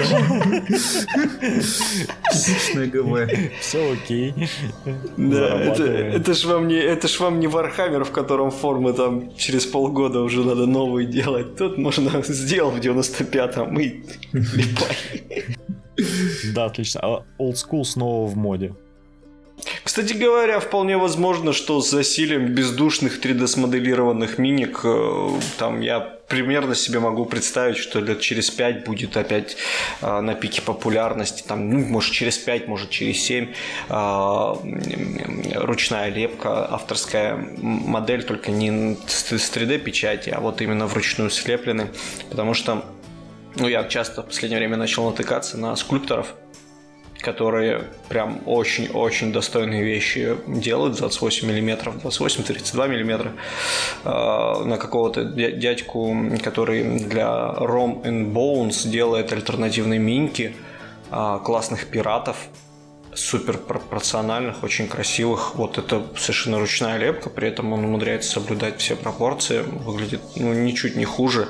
[2.87, 3.29] GW.
[3.59, 4.33] Все окей.
[5.17, 9.65] Да, это, ж вам не, это ж вам не Вархаммер, в котором формы там через
[9.65, 11.55] полгода уже надо новые делать.
[11.57, 14.97] Тут можно сделал в 95-м и лепай.
[16.53, 16.99] Да, отлично.
[17.01, 18.73] А Old School снова в моде.
[19.83, 26.99] Кстати говоря, вполне возможно, что с засилием бездушных 3D-смоделированных миник, э, там я примерно себе
[26.99, 29.57] могу представить, что лет через 5 будет опять
[30.01, 33.47] э, на пике популярности, там, ну, может, через 5, может, через 7
[33.89, 34.53] э,
[35.55, 41.89] ручная лепка, авторская модель, только не с 3D-печати, а вот именно вручную слеплены,
[42.29, 42.85] потому что
[43.55, 46.35] ну, я часто в последнее время начал натыкаться на скульпторов,
[47.21, 53.33] которые прям очень-очень достойные вещи делают, 28 миллиметров, 28-32 миллиметра,
[54.03, 60.55] э, на какого-то дядьку, который для Rom and Bones делает альтернативные минки,
[61.11, 62.37] э, классных пиратов,
[63.13, 65.55] супер пропорциональных, очень красивых.
[65.55, 70.95] Вот это совершенно ручная лепка, при этом он умудряется соблюдать все пропорции, выглядит ну, ничуть
[70.95, 71.49] не хуже.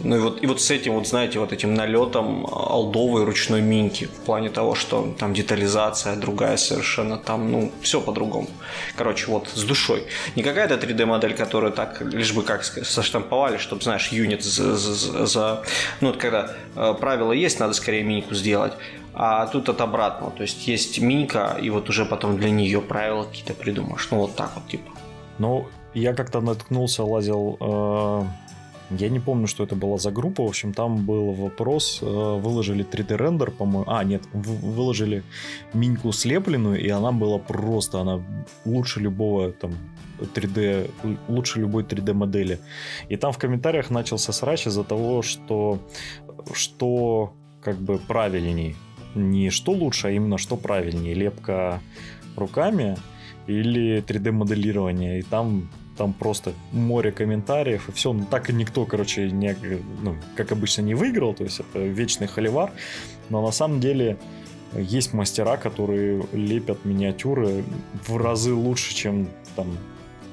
[0.00, 4.06] Ну и вот, и вот с этим, вот знаете, вот этим налетом алдовой ручной минки
[4.06, 8.48] в плане того, что там детализация другая совершенно, там, ну, все по-другому.
[8.96, 10.06] Короче, вот с душой.
[10.36, 14.76] Не какая-то 3D-модель, которую так, лишь бы как соштамповали, чтобы, знаешь, юнит за...
[14.76, 15.62] за, за
[16.00, 18.72] ну, вот когда э, правило есть, надо скорее минику сделать.
[19.14, 20.32] А тут от обратного.
[20.32, 24.08] То есть есть минька, и вот уже потом для нее правила какие-то придумаешь.
[24.10, 24.90] Ну, вот так вот, типа.
[25.38, 28.22] Ну, я как-то наткнулся, лазил э,
[28.98, 30.42] я не помню, что это была за группа.
[30.42, 32.00] В общем, там был вопрос.
[32.02, 33.84] Э, выложили 3D-рендер, по-моему.
[33.86, 35.22] А, нет, выложили
[35.74, 38.22] миньку слепленную, и она была просто, она
[38.64, 39.72] лучше любого там
[40.20, 40.90] 3D,
[41.28, 42.58] лучше любой 3D модели.
[43.08, 45.78] И там в комментариях начался срач из-за того, что
[46.54, 48.76] что как бы правильней.
[49.14, 51.14] Не что лучше, а именно что правильнее.
[51.14, 51.80] Лепка
[52.36, 52.96] руками
[53.46, 55.20] или 3D моделирование.
[55.20, 58.12] И там там просто море комментариев, и все.
[58.12, 59.56] Ну, так и никто, короче, не,
[60.02, 62.72] ну, как обычно, не выиграл, то есть это вечный холивар.
[63.28, 64.18] Но на самом деле
[64.74, 67.64] есть мастера, которые лепят миниатюры
[68.06, 69.76] в разы лучше, чем там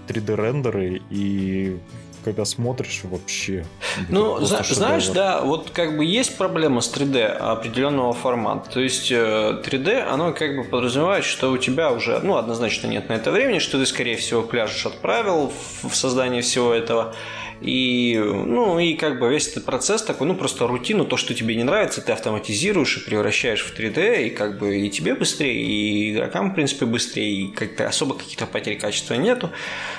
[0.08, 1.78] 3D-рендеры, и
[2.24, 3.66] когда смотришь, вообще...
[4.10, 8.70] Ну, за, знаешь, да, вот как бы есть проблема с 3D определенного формата.
[8.70, 13.10] То есть 3D, э, оно как бы подразумевает, что у тебя уже, ну, однозначно нет
[13.10, 15.52] на это времени, что ты, скорее всего, пляжешь от правил
[15.84, 17.14] в создании всего этого.
[17.62, 21.56] И, ну, и как бы весь этот процесс такой, ну, просто рутину, то, что тебе
[21.56, 26.14] не нравится, ты автоматизируешь и превращаешь в 3D, и как бы и тебе быстрее, и
[26.14, 29.50] игрокам, в принципе, быстрее, и как-то особо каких-то потерь качества нету.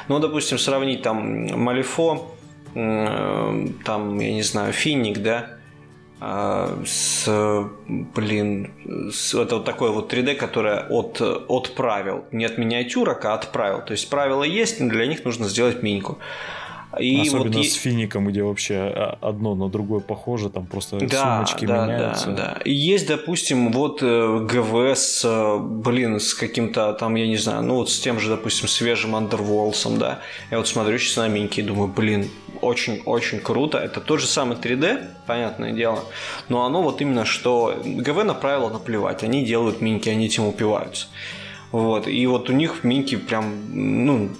[0.09, 2.35] Но, допустим, сравнить там Малифо,
[2.75, 5.61] там, я не знаю, Финик, да,
[6.23, 7.27] а, с,
[7.89, 8.71] блин,
[9.11, 13.51] с, это вот такое вот 3D, которое от, от правил, не от миниатюрок, а от
[13.53, 13.83] правил.
[13.83, 16.19] То есть правила есть, но для них нужно сделать миньку.
[16.99, 21.37] И Особенно вот с фиником, где вообще а, одно на другое похоже, там просто да,
[21.37, 22.27] сумочки да, меняются.
[22.31, 22.61] Да, да.
[22.65, 27.63] И есть, допустим, вот э, ГВ с, э, блин, с каким-то там, я не знаю,
[27.63, 30.19] ну вот с тем же, допустим, свежим Underworlds, да.
[30.51, 32.29] Я вот смотрю сейчас на миньки и думаю, блин,
[32.61, 33.79] очень-очень круто.
[33.79, 36.05] Это тот же самый 3D, понятное дело,
[36.49, 39.23] но оно вот именно что ГВ на правила наплевать.
[39.23, 41.07] Они делают миньки, они этим упиваются.
[41.73, 42.09] Вот.
[42.09, 43.55] И вот у них миньки прям,
[44.05, 44.31] ну,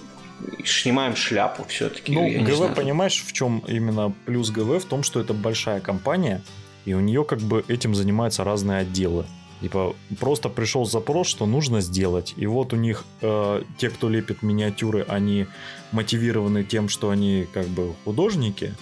[0.65, 2.13] снимаем шляпу все-таки.
[2.13, 4.83] Ну, ГВ, понимаешь, в чем именно плюс ГВ?
[4.83, 6.41] В том, что это большая компания,
[6.85, 9.25] и у нее как бы этим занимаются разные отделы.
[9.61, 12.33] Типа, просто пришел запрос, что нужно сделать.
[12.35, 15.45] И вот у них э, те, кто лепит миниатюры, они
[15.91, 18.73] мотивированы тем, что они как бы художники.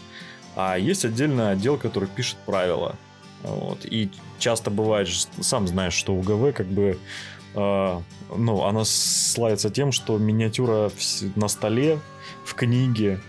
[0.55, 2.95] А есть отдельный отдел, который пишет правила.
[3.43, 3.85] Вот.
[3.85, 5.09] И часто бывает,
[5.41, 6.97] сам знаешь, что у ГВ как бы
[7.55, 10.91] ну, она славится тем, что миниатюра
[11.35, 11.99] на столе,
[12.45, 13.19] в книге,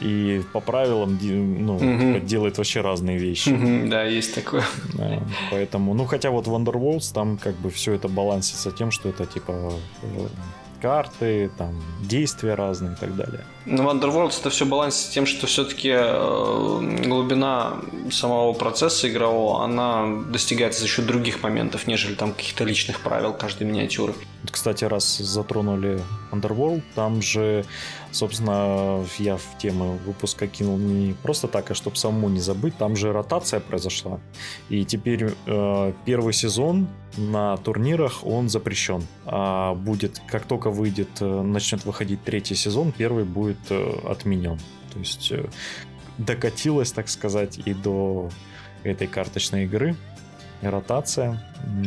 [0.00, 2.20] и по правилам ну, угу.
[2.20, 3.50] делает вообще разные вещи.
[3.50, 4.64] Угу, да, есть такое.
[4.94, 9.08] Да, поэтому, ну, хотя вот в Underworlds там как бы все это балансится тем, что
[9.08, 9.72] это типа
[10.84, 13.40] карты, там, действия разные и так далее.
[13.64, 17.78] Ну, в Underworlds это все балансится тем, что все-таки э, глубина
[18.10, 23.66] самого процесса игрового, она достигается за счет других моментов, нежели там каких-то личных правил каждой
[23.66, 24.12] миниатюры.
[24.50, 25.98] Кстати, раз затронули
[26.32, 27.64] Underworld, там же,
[28.10, 32.94] собственно, я в тему выпуска кинул не просто так, а чтобы самому не забыть, там
[32.94, 34.20] же ротация произошла.
[34.68, 39.02] И теперь э, первый сезон на турнирах он запрещен.
[39.26, 44.58] А будет, как только выйдет, э, начнет выходить третий сезон, первый будет э, отменен.
[44.92, 45.46] То есть э,
[46.18, 48.30] докатилась, так сказать, и до
[48.82, 49.96] этой карточной игры
[50.62, 51.42] ротация.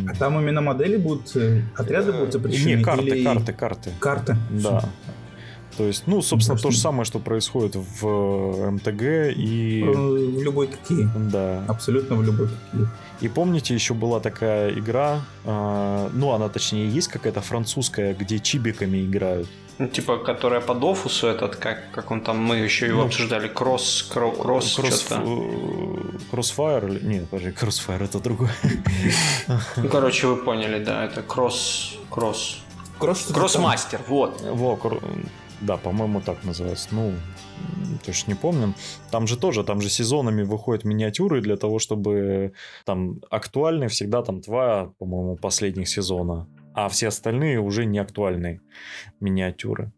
[0.07, 1.35] А там именно модели будут,
[1.75, 2.75] отряды будут запрещены?
[2.75, 3.23] Не, карты, или...
[3.23, 3.91] карты, карты.
[3.99, 4.37] Карты?
[4.51, 4.89] Да.
[5.77, 9.01] То есть, ну, собственно, то же самое, что происходит в МТГ
[9.35, 9.83] и...
[9.85, 11.07] Э, в любой какие.
[11.31, 11.63] Да.
[11.67, 12.87] Абсолютно в любой какие.
[13.21, 19.05] И помните, еще была такая игра, э, ну, она точнее есть какая-то французская, где чибиками
[19.05, 19.47] играют.
[19.77, 23.47] Ну, типа, которая по Дофусу этот, как, как он там, мы еще его ну, обсуждали,
[23.47, 25.07] кросс, кросс, кросс, кросс
[26.31, 27.05] Кроссфайр или...
[27.05, 28.51] Нет, подожди, Кроссфайр это другое.
[29.77, 32.57] Ну, короче, вы поняли, да, это кросс, кросс.
[32.97, 34.41] Кроссмастер, вот.
[34.41, 34.75] Во,
[35.61, 36.89] да, по-моему, так называется.
[36.91, 37.13] Ну,
[38.05, 38.73] точно не помню.
[39.11, 42.53] Там же тоже, там же сезонами выходят миниатюры для того, чтобы
[42.85, 48.61] там актуальны всегда там два, по-моему, последних сезона, а все остальные уже не актуальные
[49.19, 49.91] миниатюры.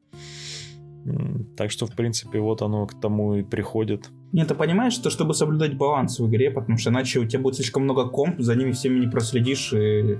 [1.57, 4.09] Так что, в принципе, вот оно к тому и приходит.
[4.31, 7.55] Нет, ты понимаешь, что чтобы соблюдать баланс в игре, потому что иначе у тебя будет
[7.55, 10.19] слишком много комп, за ними всеми не проследишь, и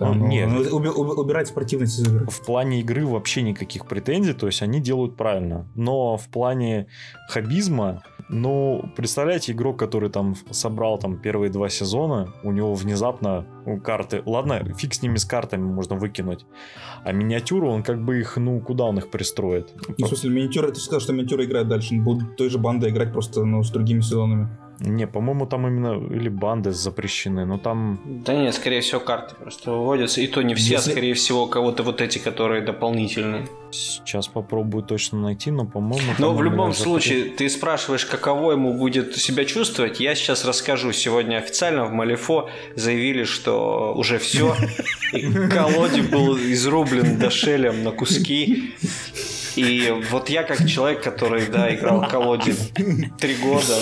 [0.00, 0.48] там, Нет.
[0.72, 2.26] Уби- убирать спортивность из игры.
[2.26, 5.68] В плане игры вообще никаких претензий, то есть они делают правильно.
[5.74, 6.86] Но в плане
[7.28, 13.44] хабизма, ну, представляете, игрок, который там собрал там первые два сезона, у него внезапно
[13.84, 14.22] карты...
[14.24, 16.46] Ладно, фиг с ними с картами можно выкинуть.
[17.04, 19.74] А миниатюру, он как бы их, ну, куда он их пристроит?
[19.98, 21.94] Ну, в смысле, миниатюра, ты сказал, что миниатюра играет дальше.
[21.96, 24.48] Будут той же бандой играть просто, ну, с другими сезонами.
[24.80, 28.00] Не, по-моему, там именно или банды запрещены, но там...
[28.04, 30.22] Да нет, скорее всего, карты просто выводятся.
[30.22, 30.90] И то не все, а Если...
[30.90, 33.46] а скорее всего, кого-то вот эти, которые дополнительные.
[33.70, 36.14] Сейчас попробую точно найти, но, по-моему...
[36.18, 40.00] Но в любом случае, ты спрашиваешь, каково ему будет себя чувствовать.
[40.00, 40.92] Я сейчас расскажу.
[40.92, 44.56] Сегодня официально в Малифо заявили, что уже все.
[45.52, 48.72] Колоди был изрублен дошелем на куски.
[49.56, 52.54] И вот я как человек, который, да, играл колоде
[53.18, 53.74] три года,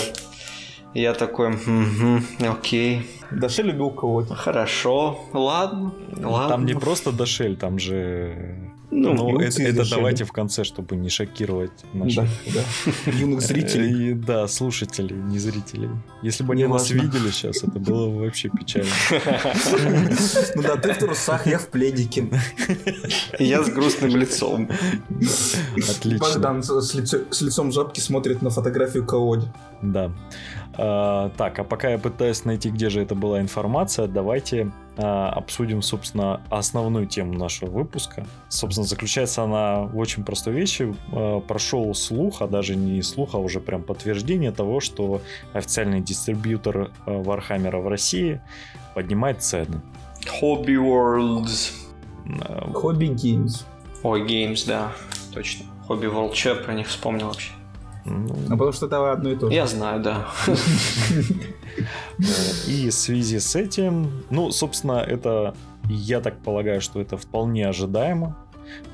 [0.94, 3.06] я такой, угу, окей.
[3.30, 4.34] Дашель любил кого-то.
[4.34, 6.48] Хорошо, ладно, ладно.
[6.48, 8.56] Там не просто Дашель, там же...
[8.90, 12.62] Ну, ну это, это давайте в конце, чтобы не шокировать наших да,
[13.04, 13.12] да.
[13.12, 14.12] юных зрителей.
[14.12, 15.90] И, да, слушателей, не зрителей.
[16.22, 18.88] Если бы они нас видели сейчас, это было бы вообще печально.
[20.54, 22.28] Ну да, ты в трусах, я в пледике.
[23.38, 24.70] Я с грустным лицом.
[25.76, 26.18] Отлично.
[26.18, 29.46] Богдан с лицом жабки смотрит на фотографию Каоди.
[29.82, 30.10] Да.
[30.80, 35.82] А, так, а пока я пытаюсь найти, где же это была информация, давайте а, обсудим,
[35.82, 38.24] собственно, основную тему нашего выпуска.
[38.48, 40.94] Собственно, заключается она в очень простой вещи.
[41.12, 45.20] А, прошел слух, а даже не слух, а уже прям подтверждение того, что
[45.52, 48.40] официальный дистрибьютор Вархаммера в России
[48.94, 49.82] поднимает цены.
[50.40, 51.72] Hobby Worlds.
[52.26, 53.64] Hobby Games.
[54.04, 54.92] Ой, Games, да,
[55.34, 55.66] точно.
[55.88, 57.50] Hobby World, что я про них вспомнил вообще?
[58.08, 59.54] Ну, а потому что это одно и то же.
[59.54, 60.26] Я знаю, да.
[62.66, 65.54] И в связи с этим, ну, собственно, это,
[65.88, 68.36] я так полагаю, что это вполне ожидаемо.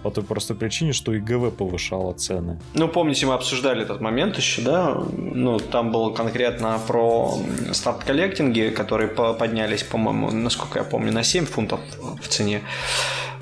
[0.05, 2.61] По той простой причине, что и ГВ повышала цены.
[2.75, 4.97] Ну, помните, мы обсуждали этот момент еще, да?
[5.17, 7.35] Ну, там было конкретно про
[7.73, 11.81] старт-коллектинги, которые поднялись, по-моему, насколько я помню, на 7 фунтов
[12.23, 12.63] в цене.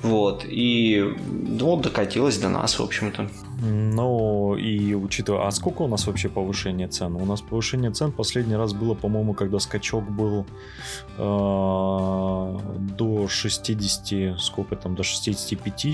[0.03, 0.45] Вот.
[0.49, 3.29] И ну, докатилось до нас, в общем-то.
[3.61, 7.15] Ну, и учитывая, а сколько у нас вообще повышение цен?
[7.15, 10.47] У нас повышение цен последний раз было, по-моему, когда скачок был
[11.19, 12.59] э,
[12.99, 15.87] до 60, сколько там, до 65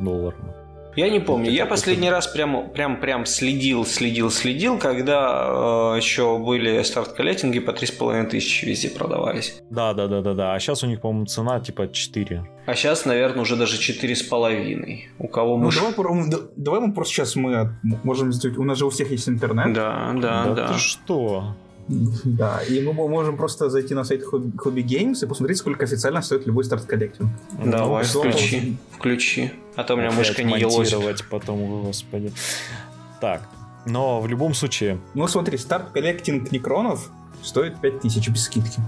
[0.00, 0.65] долларов.
[0.96, 1.50] Я не помню.
[1.50, 7.72] Я последний раз прям, прям, прям следил, следил, следил, когда э, еще были старт-коллектинги по
[7.72, 9.60] 3,5 тысячи везде продавались.
[9.70, 10.54] Да, да, да, да, да.
[10.54, 12.44] А сейчас у них, по-моему, цена типа 4.
[12.66, 14.98] А сейчас, наверное, уже даже 4,5.
[15.18, 15.70] У кого мы...
[15.70, 18.56] Ну, давай, давай мы просто сейчас мы можем сделать...
[18.56, 19.74] У нас же у всех есть интернет.
[19.74, 20.54] Да, да, да.
[20.54, 21.54] Да ты что?
[22.24, 26.46] Да, и мы можем просто зайти на сайт Hobby Games и посмотреть, сколько официально стоит
[26.46, 27.30] любой Start Collecting.
[27.64, 29.52] Давай, ну, включи, включи.
[29.76, 31.24] А то у меня мышка не елозит.
[31.30, 32.32] потом, господи.
[33.20, 33.48] Так,
[33.86, 34.98] но в любом случае...
[35.14, 37.10] Ну смотри, Start Collecting Некронов
[37.42, 38.80] стоит 5000 без скидки.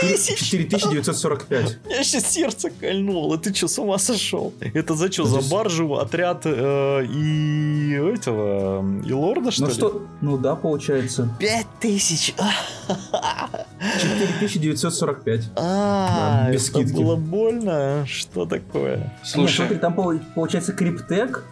[0.00, 0.50] 5000?
[0.50, 1.78] 4945.
[1.88, 3.38] Я сейчас сердце кольнуло.
[3.38, 4.52] Ты что, с ума сошел?
[4.60, 9.74] Это за что, за баржу, отряд э, и этого, и лорда, что ну, ли?
[9.74, 10.02] Что?
[10.20, 11.28] Ну да, получается.
[11.38, 12.34] 5000!
[14.00, 15.50] 4945.
[15.56, 16.92] А, без скидки.
[16.92, 18.04] было больно?
[18.06, 19.12] Что такое?
[19.22, 19.94] Слушай, смотри, там
[20.34, 21.44] получается криптек,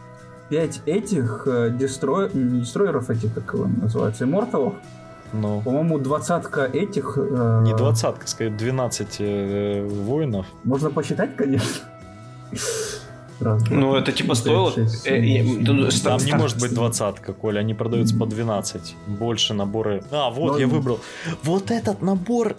[0.50, 4.74] 5 этих э, не дестройеров этих, как его называется, имморталов,
[5.32, 5.60] ну.
[5.62, 7.16] По-моему, двадцатка этих...
[7.16, 7.62] Э...
[7.64, 10.46] Не двадцатка, скорее 12 э, воинов.
[10.64, 11.84] Можно посчитать, конечно.
[13.40, 14.72] Раз, ну, это типа стоило...
[14.72, 18.94] 6, 7, 8, Там не может быть двадцатка, Коля, они продаются по 12.
[19.06, 20.02] Больше наборы...
[20.10, 20.58] А, вот, Но...
[20.58, 21.00] я выбрал.
[21.42, 22.56] Вот этот набор...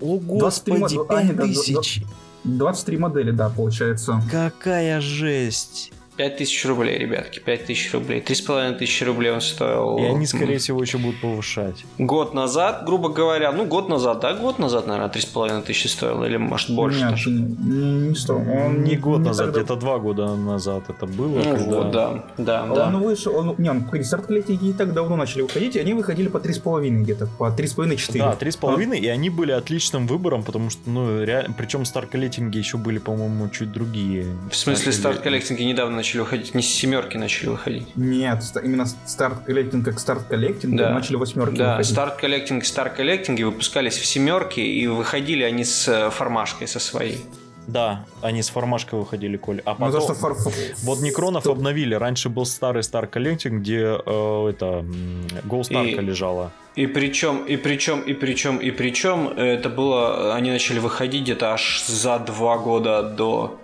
[0.00, 2.04] О, господи, 5000.
[2.44, 4.22] 23 модели, да, получается.
[4.30, 5.92] Какая жесть.
[6.20, 8.20] 5000 рублей, ребятки, 5000 рублей.
[8.20, 9.96] 3500 рублей он стоил.
[9.98, 11.84] И они, скорее всего, еще будут повышать.
[11.98, 16.70] Год назад, грубо говоря, ну, год назад, да, год назад, наверное, 3500 стоил, или, может,
[16.74, 17.30] больше Нет, даже.
[17.30, 18.40] не, не стоил.
[18.40, 21.38] Он Не год назад, тогда- где-то два года назад это было.
[21.38, 22.86] Ну, когда- вот, да, да, да.
[22.88, 25.78] Он вышел, он, не, он, погоди, Start Collecting и не так давно начали выходить, и
[25.78, 28.18] они выходили по 3,5 где-то, по 3,5-4.
[28.18, 32.09] Да, три с половиной, и они были отличным выбором, потому что, ну, реально, причем Start
[32.09, 34.26] Collecting и еще были, по-моему, чуть другие.
[34.50, 37.86] В смысле, Starter Start Collecting и недавно начали выходить, не с семерки начали выходить.
[37.96, 40.90] Нет, именно Start Collecting как Start Collecting, Да.
[40.94, 41.92] начали восьмерки Да, выходить.
[41.92, 46.80] Start Collecting, Start Collecting и выпускались в семерке, и выходили они с э, формашкой со
[46.80, 47.24] своей.
[47.66, 49.60] Да, они с формашкой выходили, Коль.
[49.64, 49.92] А Ну, потом...
[49.92, 50.34] то, что фар-
[50.82, 51.58] Вот Некронов Стоп.
[51.58, 51.94] обновили.
[51.94, 54.84] Раньше был старый Start Collecting, где э, это
[56.00, 56.50] И- лежала.
[56.74, 61.82] И причем, и причем, и причем, и причем, это было, они начали выходить где-то аж
[61.86, 63.58] за два года до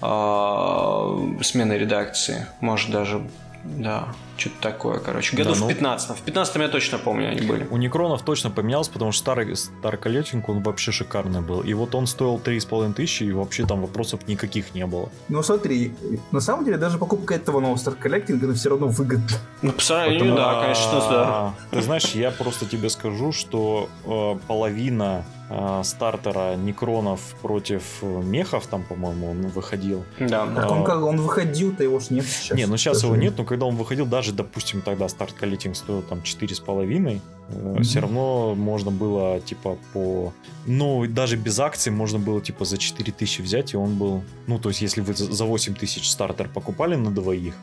[0.00, 2.46] смены редакции.
[2.60, 3.22] Может даже,
[3.64, 4.08] да,
[4.38, 5.36] что-то такое, короче.
[5.36, 7.66] Году Да, в ну- 15 В 15 я точно помню, они были.
[7.70, 11.60] У Некронов точно поменялся, потому что старый Star Collecting, он вообще шикарный был.
[11.60, 15.10] И вот он стоил 3,5 тысячи, и вообще там вопросов никаких не было.
[15.28, 15.94] Ну смотри,
[16.30, 19.36] на самом деле даже покупка этого нового старт коллектинга, она все равно выгодна.
[19.62, 21.24] Ну, по сравнению, да, конечно, да.
[21.28, 28.06] А, Ты знаешь, я просто тебе скажу, что э, половина э, стартера Некронов против э,
[28.06, 30.04] мехов, там, по-моему, он выходил.
[30.20, 30.46] Да.
[30.46, 32.56] Так он как, он выходил-то его ж нет сейчас.
[32.56, 36.02] Не, ну сейчас его нет, но когда он выходил, даже, допустим, тогда старт коллектинг стоил
[36.02, 37.20] там 4,5,
[37.50, 37.82] Мгм.
[37.82, 40.32] все равно можно было, типа, по...
[40.66, 44.22] Ну, даже без акций можно было, типа, за 4 тысячи взять, и он был...
[44.46, 47.54] Ну, то есть, если вы за за 8 тысяч стартер покупали на двоих,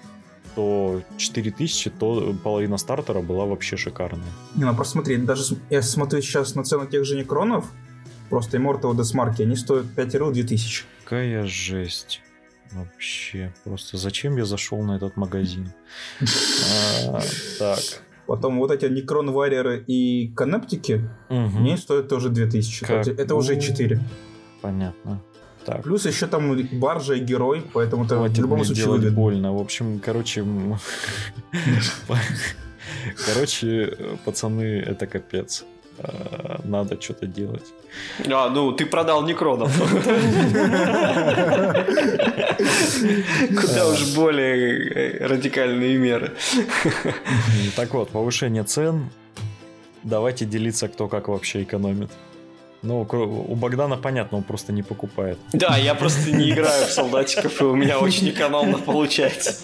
[0.56, 4.26] то 4 тысячи, то половина стартера была вообще шикарная.
[4.56, 7.66] Не, ну просто смотри, даже я смотрю сейчас на цену тех же некронов,
[8.30, 10.84] просто Immortal Deathmark, они стоят 5 рыл 2000.
[11.04, 12.22] Какая жесть.
[12.72, 13.54] Вообще.
[13.64, 15.72] Просто зачем я зашел на этот магазин?
[17.10, 17.22] А,
[17.60, 17.80] Так.
[18.28, 21.58] Потом вот эти Некрон Warrior и Канептики, Мгм.
[21.58, 22.86] они стоят тоже 2000.
[22.86, 23.08] Как?
[23.08, 24.00] Это уже 4.
[24.62, 25.22] Понятно.
[25.66, 25.84] Так.
[25.84, 29.54] Плюс еще там баржа и герой, поэтому это в любом случае делать больно.
[29.54, 30.44] В общем, короче...
[33.26, 35.66] Короче, пацаны, это капец.
[36.00, 37.66] А, Надо что-то делать.
[38.30, 39.72] А, ну, ты продал Некронов.
[43.62, 46.32] Куда уж более э, радикальные меры.
[47.76, 49.10] Так вот, повышение цен.
[50.04, 52.12] Давайте делиться, кто как вообще экономит.
[52.82, 55.38] Ну, у Богдана понятно, он просто не покупает.
[55.54, 59.56] Да, я просто не играю в солдатиков, и у меня очень экономно получается.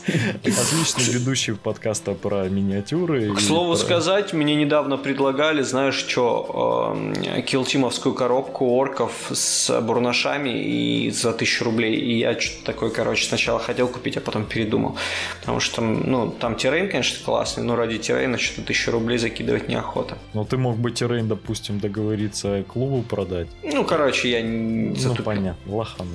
[0.44, 3.34] Отличный ведущий подкаста про миниатюры.
[3.36, 6.98] К слову про- сказать, мне недавно предлагали, знаешь что,
[7.46, 11.96] килтимовскую коробку орков с бурнашами и за тысячу рублей.
[11.96, 14.96] И я что-то такое, короче, сначала хотел купить, а потом передумал.
[15.42, 19.68] Потому что там, ну, там террейн, конечно, классный, но ради террейна что-то тысячу рублей закидывать
[19.68, 20.18] неохота.
[20.34, 23.48] Ну, ты мог бы Террейн, допустим, договориться клубу продать.
[23.64, 25.26] Ну, короче, я не Ну, затупил.
[25.26, 26.10] понятно, лохану.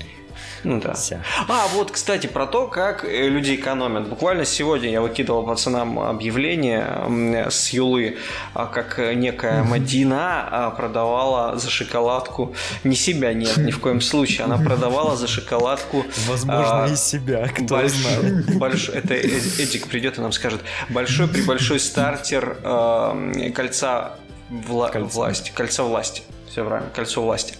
[0.64, 0.94] Ну да.
[0.94, 1.22] Ся.
[1.48, 4.08] А, вот, кстати, про то, как э, люди экономят.
[4.08, 8.16] Буквально сегодня я выкидывал пацанам объявление с Юлы,
[8.52, 14.00] а, как э, некая Мадина а, продавала за шоколадку, не себя нет, ни в коем
[14.00, 18.48] случае, она продавала за шоколадку Возможно, А, из себя, кто Больш- знает.
[18.56, 20.60] больш- Это Э- Эдик придет и нам скажет.
[20.90, 24.16] Большой при большой стартер э, кольца
[24.50, 25.18] вла- Кольца.
[25.18, 25.52] власти.
[25.54, 26.22] Кольца власти.
[26.56, 27.54] Все правильно, кольцо власти.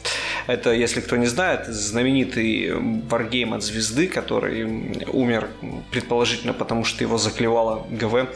[0.47, 2.73] Это, если кто не знает, знаменитый
[3.11, 5.51] варгейм от звезды, который умер
[5.91, 8.27] предположительно потому, что его заклевало ГВ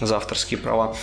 [0.00, 0.96] за авторские права.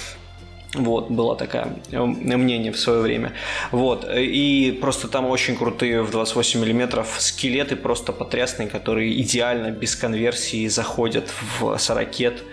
[0.74, 3.32] Вот, было такое э, мнение в свое время.
[3.72, 9.96] Вот, и просто там очень крутые в 28 миллиметров скелеты, просто потрясные, которые идеально без
[9.96, 12.44] конверсии заходят в сорокет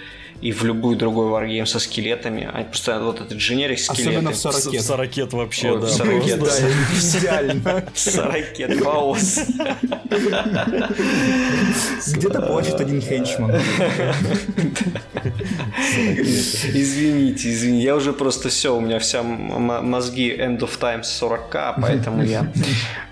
[0.43, 2.51] и в любой другой варгейм со скелетами.
[2.53, 4.11] Они просто вот этот дженерик скелеты.
[4.11, 4.82] Особенно в В сорокет.
[4.82, 5.86] Сорокет вообще, Ой, да.
[5.86, 6.40] в сорокет.
[6.40, 6.51] Да,
[7.18, 7.84] идеально.
[7.95, 9.40] Сорокет, хаос.
[12.09, 13.53] Где-то плачет один хенчман.
[16.74, 22.22] Извините, извините, я уже просто все, у меня вся мозги end of time 40к, поэтому
[22.24, 22.53] я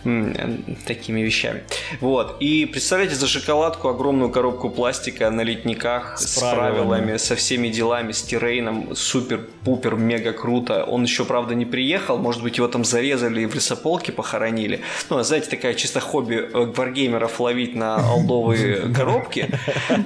[0.87, 1.63] такими вещами.
[2.01, 7.17] Вот, и представляете, за шоколадку огромную коробку пластика на литниках с, С правилами.
[7.21, 10.85] Со всеми делами, с Тирейном, супер-пупер, мега круто.
[10.85, 14.81] Он еще, правда, не приехал, может быть, его там зарезали и в лесополке похоронили.
[15.09, 19.49] Ну, а знаете, такая чисто хобби э, варгеймеров ловить на алдовые коробки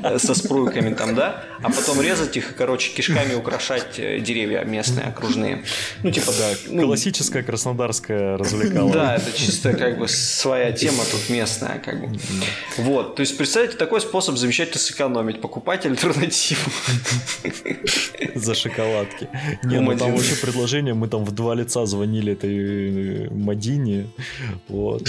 [0.02, 4.64] э, со спруйками там, да, а потом резать их и, короче, кишками украшать э, деревья
[4.64, 5.64] местные, окружные.
[6.02, 8.92] Ну, типа, да, ну, классическая краснодарская развлекалова.
[8.92, 12.18] Да, это чисто как бы своя тема тут местная, как бы.
[12.78, 16.70] Вот, то есть, представьте, такой способ замечательно сэкономить, покупать альтернативу.
[18.34, 19.28] За шоколадки.
[19.64, 24.07] Не, ну там вообще предложение, мы там в два лица звонили этой Мадине,
[24.68, 25.09] вот,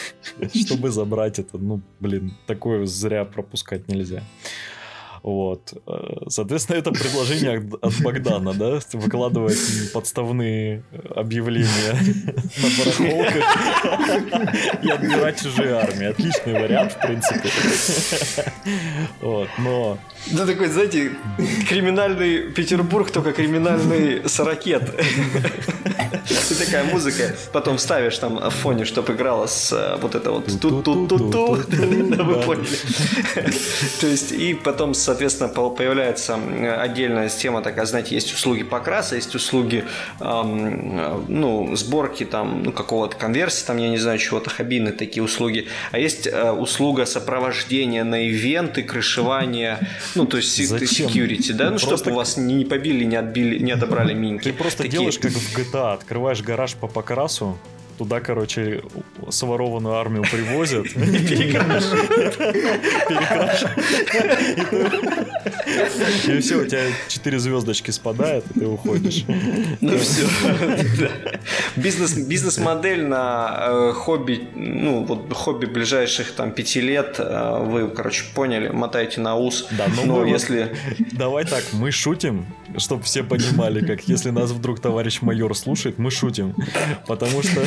[0.54, 4.22] чтобы забрать это, ну, блин, такое зря пропускать нельзя.
[5.22, 5.72] Вот.
[5.86, 10.82] Э, соответственно, это предложение от Богдана, да, выкладывать подставные
[11.14, 11.98] объявления
[12.56, 13.44] на барахолках
[14.82, 16.06] и отбирать чужие армии.
[16.06, 17.50] Отличный вариант, в принципе.
[19.20, 19.98] Вот, но...
[20.32, 21.12] Да такой, знаете,
[21.68, 24.82] криминальный Петербург, только криминальный сорокет.
[26.50, 30.46] И такая музыка, потом ставишь там в фоне, чтобы играла с э, вот это вот
[30.60, 31.54] ту-ту-ту-ту.
[31.68, 32.68] Вы поняли.
[34.00, 36.38] То есть, и потом, соответственно, появляется
[36.78, 39.84] отдельная тема такая, знаете, есть услуги покраса, есть услуги,
[40.20, 45.66] ну, сборки там, ну, какого-то конверсии, там, я не знаю, чего-то, хоббины такие услуги.
[45.92, 49.78] А есть э, услуга сопровождения на ивенты, крышевания,
[50.14, 54.12] ну, то есть security, да, ну, чтобы у вас не побили, не отбили, не отобрали
[54.12, 54.44] минки.
[54.44, 57.56] Ты просто делаешь как в GTA, открываешь гараж по покрасу,
[57.98, 58.82] Туда, короче,
[59.28, 60.86] сворованную армию привозят.
[60.96, 62.38] И перекрашивают.
[66.28, 69.24] И все, у тебя четыре звездочки спадает, и ты уходишь.
[69.80, 70.28] Ну все.
[71.76, 78.24] Бизнес, бизнес-модель на э, хобби, ну вот хобби ближайших там пяти лет, э, вы, короче,
[78.34, 79.66] поняли, мотаете на ус.
[79.72, 80.76] Да, но, если...
[81.12, 82.46] Давай так, мы шутим,
[82.76, 86.54] чтобы все понимали, как если нас вдруг товарищ майор слушает, мы шутим.
[87.06, 87.64] Потому что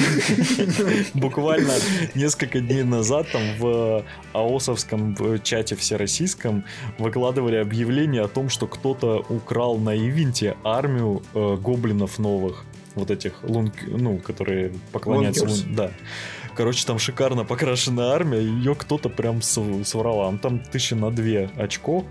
[1.14, 1.74] буквально
[2.16, 6.64] несколько дней назад там в АОСовском чате всероссийском
[6.98, 12.66] выкладывали объявление о том, что кто-то украл на ивенте армию э, гоблинов новых.
[12.96, 15.76] Вот этих лунг, ну, которые поклоняются лун...
[15.76, 15.92] Да.
[16.56, 20.38] Короче, там шикарно покрашенная армия, ее кто-то прям своровал.
[20.38, 22.06] Там тысяча на две очков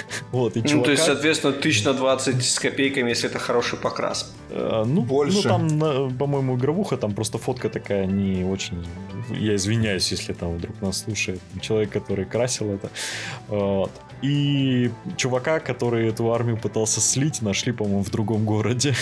[0.32, 0.76] Вот, и чувака...
[0.76, 4.32] Ну, то есть, соответственно, тысяч на 20 с копейками, если это хороший покрас.
[4.50, 5.48] А, ну, Больше.
[5.48, 8.86] Ну, там, по-моему, игровуха, там просто фотка такая не очень...
[9.30, 12.90] Я извиняюсь, если там вдруг нас слушает человек, который красил это.
[13.48, 13.90] Вот.
[14.22, 18.94] И чувака, который эту армию пытался слить, нашли, по-моему, в другом городе.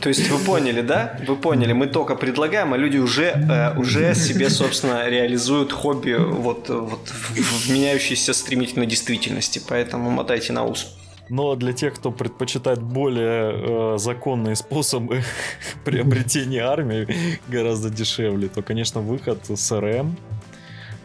[0.00, 1.18] То есть вы поняли, да?
[1.26, 6.68] Вы поняли, мы только предлагаем, а люди уже, э, уже себе, собственно, реализуют хобби вот,
[6.68, 9.60] вот в меняющейся стремительно действительности.
[9.68, 10.96] Поэтому мотайте на ус.
[11.28, 15.22] Но для тех, кто предпочитает более э, законные способы
[15.84, 17.06] приобретения армии,
[17.48, 20.16] гораздо дешевле, то, конечно, выход с РМ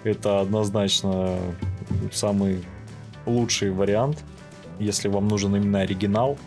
[0.03, 1.39] это однозначно
[2.11, 2.63] самый
[3.25, 4.23] лучший вариант,
[4.79, 6.37] если вам нужен именно оригинал.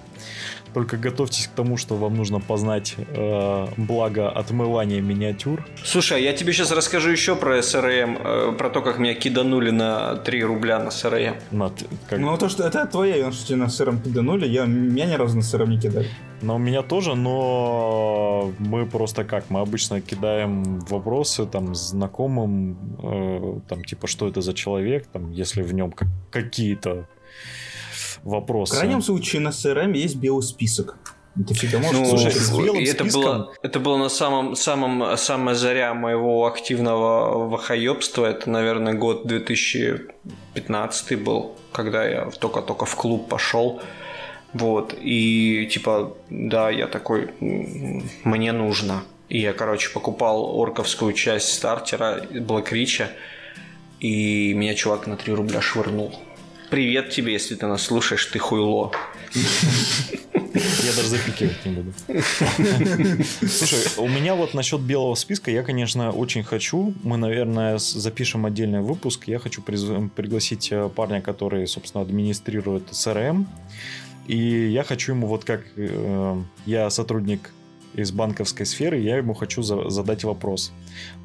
[0.74, 5.66] Только готовьтесь к тому, что вам нужно познать э, благо отмывания миниатюр.
[5.84, 9.70] Слушай, а я тебе сейчас расскажу еще про СРМ, э, про то, как меня киданули
[9.70, 11.36] на 3 рубля на СРМ.
[11.50, 11.72] На,
[12.08, 12.18] как...
[12.18, 15.42] Ну, то, что это твоя, что тебя на СРМ киданули, я, меня ни разу на
[15.42, 16.08] СРМ не кидали.
[16.40, 23.60] Но у меня тоже, но мы просто как, мы обычно кидаем вопросы там знакомым, э,
[23.68, 27.08] там типа, что это за человек, там, если в нем как, какие-то
[28.22, 28.74] вопросы.
[28.74, 30.96] В крайнем случае на CRM есть белый список.
[31.46, 31.92] Ты всегда можешь...
[31.92, 37.48] Ну, слушай, с белым это было, это было на самом, самом, самая заря моего активного
[37.48, 38.26] вахоебства.
[38.26, 43.80] Это, наверное, год 2015 был, когда я только-только в клуб пошел.
[44.52, 49.02] Вот, и типа, да, я такой, мне нужно.
[49.28, 53.06] И я, короче, покупал орковскую часть стартера Black Rich,
[54.00, 56.14] и меня чувак на 3 рубля швырнул.
[56.70, 58.92] Привет тебе, если ты нас слушаешь, ты хуйло.
[59.32, 61.92] Я даже запикивать не буду.
[63.48, 66.92] Слушай, у меня вот насчет белого списка, я, конечно, очень хочу.
[67.02, 69.28] Мы, наверное, запишем отдельный выпуск.
[69.28, 73.46] Я хочу пригласить э, парня, который, собственно, администрирует CRM.
[74.26, 74.36] И
[74.68, 77.50] я хочу ему вот как э, я сотрудник
[77.94, 80.72] из банковской сферы, я ему хочу за- задать вопрос.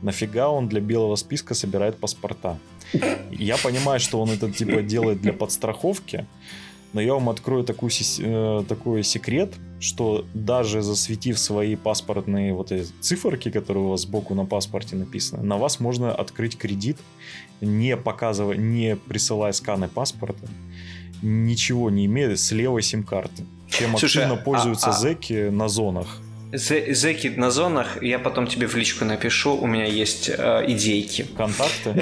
[0.02, 2.58] Нафига он для белого списка собирает паспорта?
[3.32, 6.26] Я понимаю, что он это типа делает для подстраховки,
[6.94, 12.88] но я вам открою такую, э, такой секрет, что даже засветив свои паспортные вот эти
[13.02, 16.98] циферки, которые у вас сбоку на паспорте написаны, на вас можно открыть кредит,
[17.62, 20.48] не показывая, не присылая сканы паспорта.
[21.26, 23.46] ничего не имеет с левой сим-карты.
[23.70, 26.20] Чем Слушай, активно а- пользуются а- зеки на зонах.
[26.54, 31.26] Зэки на зонах, я потом тебе в личку напишу, у меня есть э, идейки.
[31.36, 31.95] Контакты.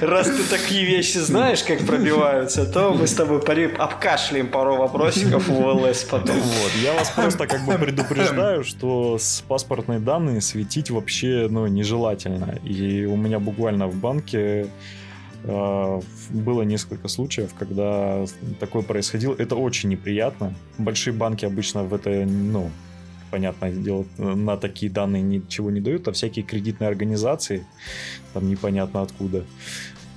[0.00, 3.40] Раз ты такие вещи знаешь, как пробиваются, то мы с тобой
[3.76, 6.36] обкашляем пару вопросиков в ЛС потом.
[6.40, 12.58] Вот, я вас просто как бы предупреждаю, что с паспортные данные светить вообще, ну, нежелательно.
[12.64, 14.66] И у меня буквально в банке
[15.44, 18.24] было несколько случаев, когда
[18.58, 19.34] такое происходило.
[19.38, 20.54] Это очень неприятно.
[20.78, 22.70] Большие банки обычно в это, ну,
[23.30, 27.64] понятное дело, на такие данные ничего не дают, а всякие кредитные организации,
[28.34, 29.44] там непонятно откуда,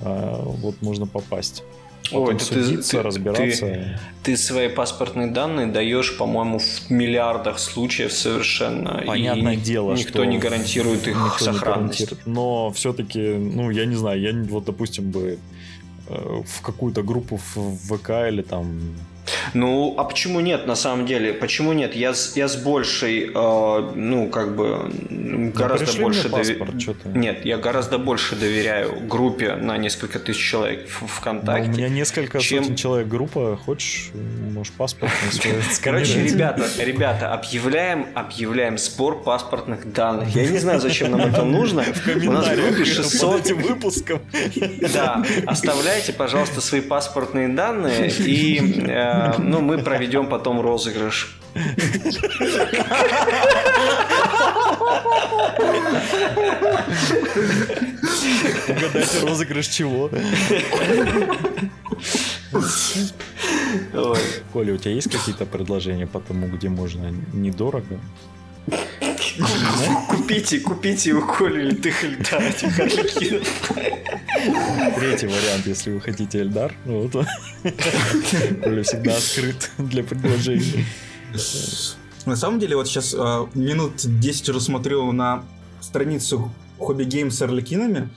[0.01, 1.63] э, вот можно попасть.
[2.11, 3.99] Ой, ты- судиться, ты- разбираться.
[4.23, 9.03] Ты свои паспортные данные даешь, по-моему, в миллиардах случаев совершенно.
[9.05, 11.99] Понятное и дело, никто что не гарантирует их сохранность.
[11.99, 12.27] гарантирует.
[12.27, 15.39] Но все-таки, ну, я не знаю, я вот, допустим, бы
[16.07, 18.81] э, в какую-то группу в ВК или там...
[19.53, 21.33] Ну, а почему нет, на самом деле?
[21.33, 21.95] Почему нет?
[21.95, 24.91] Я с, я с большей, э, ну, как бы,
[25.53, 26.29] гораздо пришли больше...
[26.29, 27.09] ты?
[27.09, 31.69] Нет, я гораздо больше доверяю группе на несколько тысяч человек в ВКонтакте.
[31.69, 35.11] у меня несколько чем- сотен человек группа, хочешь, можешь паспорт
[35.81, 40.29] Короче, ребята, ребята, объявляем, объявляем сбор паспортных данных.
[40.35, 41.83] Я не знаю, зачем нам это нужно.
[42.27, 44.21] У нас в группе комментариях 600 под этим выпуском.
[44.93, 51.39] Да, оставляйте, пожалуйста, свои паспортные данные, и э, ну, мы проведем потом розыгрыш.
[58.67, 60.09] Угадайте розыгрыш чего.
[64.53, 67.99] Коля, у тебя есть какие-то предложения по тому, где можно недорого?
[70.09, 72.75] Купите, купите у Коли литых льда этих.
[74.95, 76.73] Третий вариант, если вы хотите Эльдар.
[76.85, 77.25] ну, Вот.
[78.63, 80.85] Коля всегда открыт для предложений.
[82.25, 85.43] На самом деле, вот сейчас а, минут 10 уже смотрю на
[85.81, 88.09] страницу Хобби Гейм с Орликинами,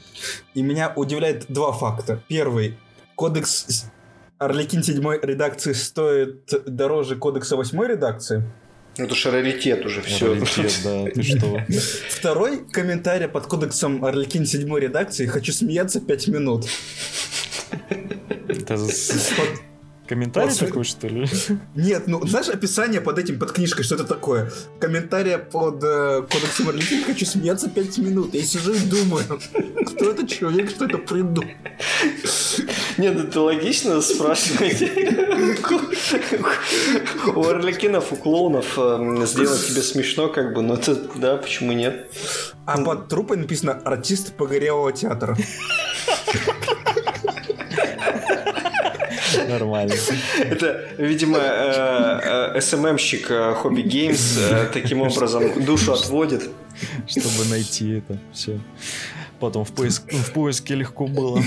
[0.54, 2.22] и меня удивляет два факта.
[2.28, 2.78] Первый.
[3.16, 3.86] Кодекс
[4.38, 8.44] Орликин 7 редакции стоит дороже кодекса 8 редакции.
[8.98, 10.34] Это же раритет уже все.
[10.34, 11.62] Раритет, да, ты что?
[12.08, 16.66] Второй комментарий под кодексом Орликин 7 редакции «Хочу смеяться 5 минут».
[18.48, 18.78] Это
[20.06, 21.26] комментарий Вот, такой, что ли?
[21.74, 24.50] Нет, ну знаешь описание под этим, под книжкой, что это такое?
[24.80, 28.34] Комментария под э, кодексом Орликин «Хочу смеяться 5 минут».
[28.34, 29.24] Я сижу и думаю,
[29.86, 31.50] кто этот человек, что это придумал?
[32.98, 34.82] Нет, это логично спрашивать.
[37.34, 42.10] У орликинов, у клоунов э, сделать тебе смешно, как бы, но это, да, почему нет?
[42.64, 45.36] А под трупой написано «Артист погорелого театра».
[49.48, 49.94] Нормально.
[50.38, 56.50] Это, видимо, э, э, СММщик Hobby Games э, таким образом душу отводит.
[57.06, 58.60] Чтобы найти это все.
[59.40, 61.42] Потом в, поиск, в поиске легко было.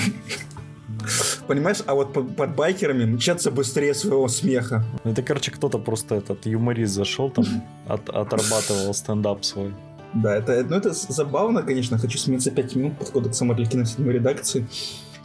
[1.47, 4.83] Понимаешь, а вот под, под байкерами мчаться быстрее своего смеха.
[5.03, 7.45] Это, короче, кто-то просто этот юморист зашел там,
[7.87, 9.73] от- отрабатывал стендап свой.
[10.13, 11.97] Да, это, ну, это забавно, конечно.
[11.97, 14.67] Хочу смеяться 5 минут под кодексом Орликина 7 редакции.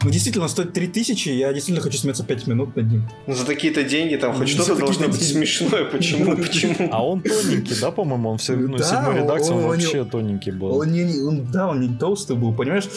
[0.05, 3.09] Ну, действительно, стоит 3000, я действительно хочу смеяться 5 минут над ним.
[3.25, 5.83] Ну, За такие-то деньги там хоть За что-то должно быть смешное.
[5.85, 6.35] Почему?
[6.43, 6.75] Почему?
[6.91, 8.29] А он тоненький, да, по-моему?
[8.29, 10.77] Он все, ну, седьмой редакции, он, вообще не- тоненький был.
[10.77, 12.87] Он не, он- да, он не толстый был, понимаешь?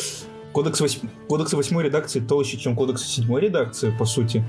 [0.53, 4.45] Кодекс, вось- кодекс 8 редакции толще, чем кодекс 7 редакции, по сути.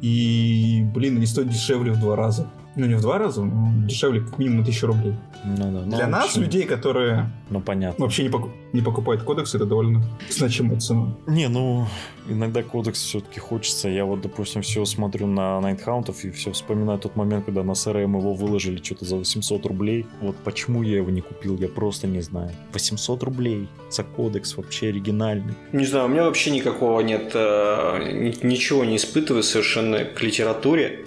[0.00, 2.46] И, блин, они стоят дешевле в два раза.
[2.74, 5.14] Ну, не в два раза, но дешевле как минимум на 1000 рублей.
[5.44, 5.82] Ну да.
[5.84, 8.02] ну, Для нас, общем, людей, которые Ну понятно.
[8.04, 11.08] вообще не, поку- не покупают кодекс, это довольно значимая цена.
[11.26, 11.86] Не, ну,
[12.28, 13.88] иногда кодекс все-таки хочется.
[13.88, 18.16] Я вот, допустим, все смотрю на Найтхаунтов и все вспоминаю тот момент, когда на СРМ
[18.16, 20.06] его выложили что-то за 800 рублей.
[20.20, 22.52] Вот почему я его не купил, я просто не знаю.
[22.72, 25.54] 800 рублей за кодекс вообще оригинальный.
[25.72, 31.04] Не знаю, у меня вообще никакого нет, э, ни- ничего не испытываю совершенно к литературе.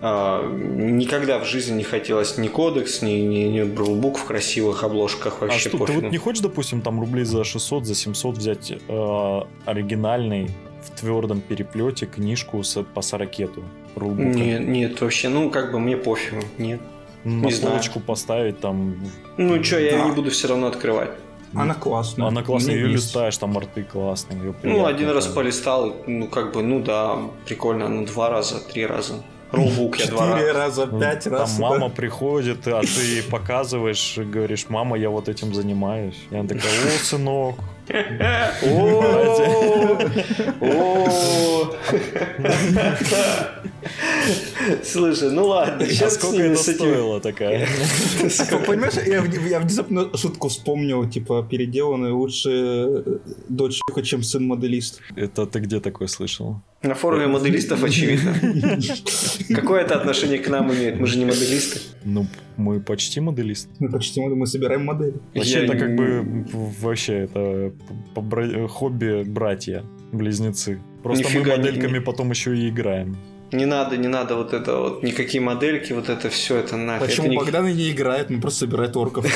[0.00, 5.38] А, Никогда в жизни не хотелось ни кодекс, ни, ни, ни брулбук в красивых обложках
[5.40, 8.70] а вообще что, ты вот не хочешь, допустим, там рублей за 600, за 700 взять
[8.70, 10.50] э, оригинальный
[10.82, 13.64] в твердом переплете книжку с, по сорокету?
[13.96, 16.80] Нет, нет, вообще, ну как бы мне пофигу, нет.
[17.24, 17.72] На не знаю.
[17.74, 18.96] полочку поставить там.
[19.36, 19.96] Ну что, я Да.
[19.96, 21.10] ее не буду все равно открывать.
[21.54, 22.28] Она классная.
[22.28, 23.06] Она классная, ее есть.
[23.06, 24.54] листаешь, там арты классные.
[24.62, 29.14] Ну, один раз полистал, ну как бы, ну да, прикольно, ну два раза, три раза.
[29.50, 30.52] Роллбук я два раза.
[30.52, 31.58] раза, пять Там раз.
[31.58, 31.94] мама да.
[31.94, 36.16] приходит, а ты показываешь, говоришь, мама, я вот этим занимаюсь.
[36.30, 37.56] И она такая, о, сынок,
[44.84, 47.68] Слушай, ну ладно, сейчас сколько это стоило такая?
[48.66, 53.18] Понимаешь, я внезапно шутку вспомнил, типа, переделанная лучше э,
[53.48, 55.00] дочь, чем сын-моделист.
[55.16, 56.56] Это ты где такое слышал?
[56.82, 58.34] На форуме моделистов, очевидно.
[59.54, 61.00] Какое это отношение к нам имеет?
[61.00, 61.80] Мы же не моделисты.
[62.04, 62.26] Ну,
[62.56, 63.68] мы почти моделисты.
[63.78, 65.14] Мы почти мы собираем модели.
[65.34, 66.46] Вообще, это как бы
[66.80, 67.72] вообще это
[68.68, 70.80] хобби братья, близнецы.
[71.02, 73.16] Просто мы модельками потом еще и играем.
[73.52, 77.08] Не надо, не надо вот это вот, никакие модельки, вот это все, это нахуй.
[77.08, 79.26] Почему это Богдан и не играет, он просто собирает орков.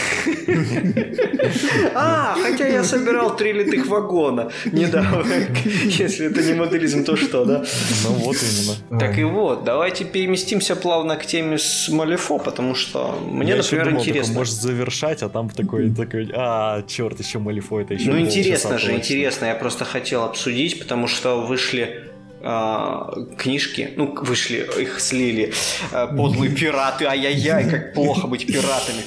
[1.94, 5.24] А, хотя я собирал три литых вагона недавно.
[5.84, 7.64] Если это не моделизм, то что, да?
[8.04, 9.00] Ну вот именно.
[9.00, 14.34] Так и вот, давайте переместимся плавно к теме с Малифо, потому что мне, например, интересно.
[14.34, 18.92] Можешь завершать, а там такой, такой, а, черт, еще Малифо, это еще Ну интересно же,
[18.92, 22.11] интересно, я просто хотел обсудить, потому что вышли
[22.42, 25.52] книжки, ну, вышли, их слили
[25.92, 29.02] а, подлые пираты, ай-яй-яй, как плохо быть пиратами.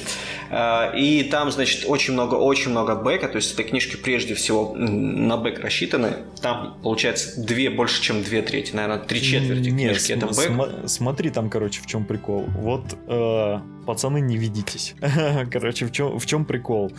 [0.48, 4.74] А, и там, значит, очень много, очень много бэка, то есть этой книжки прежде всего
[4.76, 6.12] на бэк рассчитаны.
[6.40, 10.46] Там, получается, две, больше, чем две трети, наверное, три четверти Нет, книжки см- это бэк.
[10.46, 12.44] См- смотри там, короче, в чем прикол.
[12.58, 14.94] Вот, э, пацаны, не видитесь.
[15.50, 16.92] короче, в чем, в чем прикол?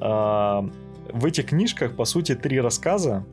[0.00, 0.62] Э,
[1.12, 3.24] в этих книжках, по сути, три рассказа,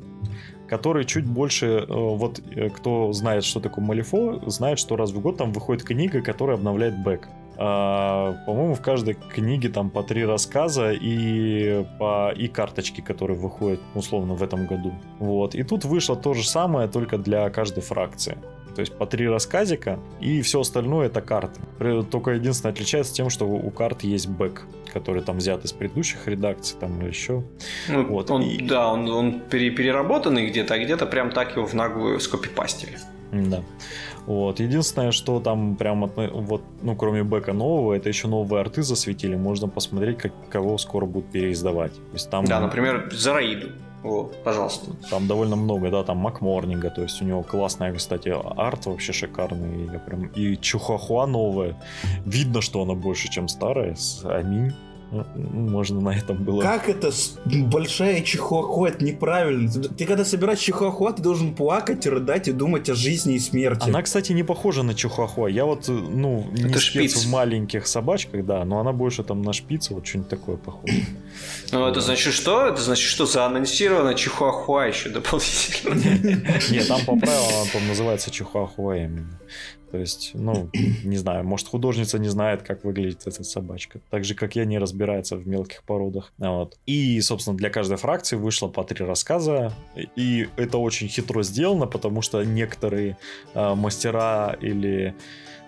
[0.67, 5.19] который чуть больше, э, вот э, кто знает, что такое Малифо, знает, что раз в
[5.21, 7.27] год там выходит книга, которая обновляет бэк.
[7.57, 13.79] А, по-моему, в каждой книге там по три рассказа и по и карточки, которые выходят
[13.93, 14.93] условно в этом году.
[15.19, 15.55] Вот.
[15.55, 18.37] И тут вышло то же самое, только для каждой фракции.
[18.75, 21.61] То есть по три рассказика, и все остальное это карты.
[22.11, 24.63] Только единственное отличается тем, что у карт есть бэк,
[24.93, 27.43] который там взят из предыдущих редакций, там или еще.
[27.87, 28.29] Ну, вот.
[28.31, 28.61] он, и...
[28.61, 32.97] Да, он, он переработанный где-то, а где-то прям так его в наглую скопипастили.
[33.31, 33.63] Да.
[34.25, 34.59] Вот.
[34.59, 39.35] Единственное, что там прям вот, ну, кроме бэка нового, это еще новые арты засветили.
[39.35, 41.93] Можно посмотреть, как, кого скоро будут переиздавать.
[41.93, 42.45] То есть там...
[42.45, 43.71] Да, например, Зараиду.
[44.05, 44.91] О, пожалуйста.
[45.09, 49.91] Там довольно много, да, там Макморнинга, то есть у него классная, кстати, арт вообще шикарный.
[49.91, 50.27] Я прям...
[50.27, 51.75] И Чухахуа новая.
[52.23, 53.95] Видно, что она больше, чем старая.
[54.23, 54.73] Аминь.
[55.11, 56.61] Ну, можно на этом было.
[56.61, 57.11] Как это
[57.45, 58.89] большая чихуахуа?
[58.89, 59.71] Это неправильно.
[59.71, 63.89] Ты когда собираешь чихуахуа, ты должен плакать, рыдать и думать о жизни и смерти.
[63.89, 65.47] Она, кстати, не похожа на чихуахуа.
[65.47, 67.25] Я вот, ну, не это спец шпиц.
[67.25, 70.93] в маленьких собачках, да, но она больше там на шпице, вот что-нибудь такое похоже.
[71.71, 72.67] Ну, это значит что?
[72.67, 75.95] Это значит, что заанонсировано чихуахуа еще дополнительно.
[76.71, 79.39] Нет, там по правилам она называется чихуахуа именно.
[79.95, 80.69] То есть, ну,
[81.05, 84.01] не знаю, может, художница не знает, как выглядит эта собачка.
[84.09, 86.33] Так же, как я, не разбирается в мелких породах.
[86.37, 86.77] Вот.
[86.85, 89.71] И, собственно, для каждой фракции вышло по три рассказа.
[90.17, 93.17] И это очень хитро сделано, потому что некоторые
[93.53, 95.15] э, мастера или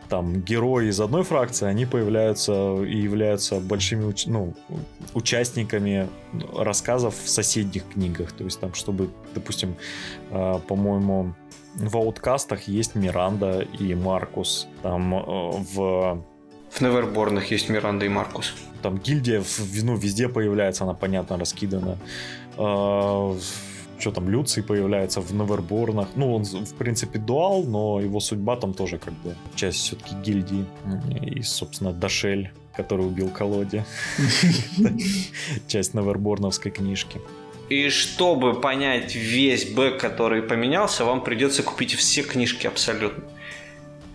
[0.09, 4.53] там герои из одной фракции, они появляются и являются большими уч- ну,
[5.13, 6.09] участниками
[6.53, 8.33] рассказов в соседних книгах.
[8.33, 9.77] То есть там, чтобы, допустим,
[10.31, 11.33] э, по-моему,
[11.77, 14.67] в ауткастах есть Миранда и Маркус.
[14.81, 15.19] Там э,
[15.73, 16.23] в...
[16.69, 18.53] В Неверборнах есть Миранда и Маркус.
[18.81, 19.41] Там гильдия
[19.83, 21.97] ну, везде появляется, она, понятно, раскидана.
[22.57, 23.37] Э,
[23.99, 26.09] что там, Люций появляется в Неверборнах.
[26.15, 30.65] Ну, он, в принципе, дуал, но его судьба там тоже как бы часть все-таки гильдии.
[31.21, 33.85] И, собственно, Дашель, который убил Колоде.
[35.67, 37.19] Часть Неверборновской книжки.
[37.69, 43.23] И чтобы понять весь бэк, который поменялся, вам придется купить все книжки абсолютно.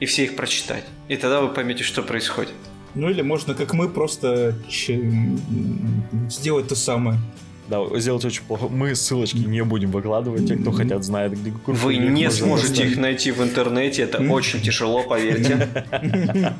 [0.00, 0.84] И все их прочитать.
[1.08, 2.54] И тогда вы поймете, что происходит.
[2.94, 4.56] Ну или можно, как мы, просто
[6.28, 7.18] сделать то самое.
[7.68, 8.68] Да, сделать очень плохо.
[8.68, 13.30] Мы ссылочки не будем выкладывать, те, кто хотят, знает, где Вы не сможете их найти
[13.30, 15.68] в интернете, это очень тяжело, поверьте.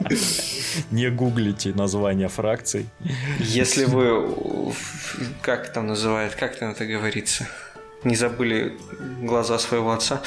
[0.91, 2.87] Не гуглите название фракций.
[3.39, 4.73] Если вы...
[5.41, 6.35] Как там называют?
[6.35, 7.49] Как там это говорится?
[8.05, 8.77] Не забыли
[9.21, 10.23] глаза своего отца.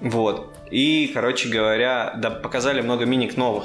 [0.00, 0.56] Вот.
[0.70, 3.64] И, короче говоря, да, показали много миник новых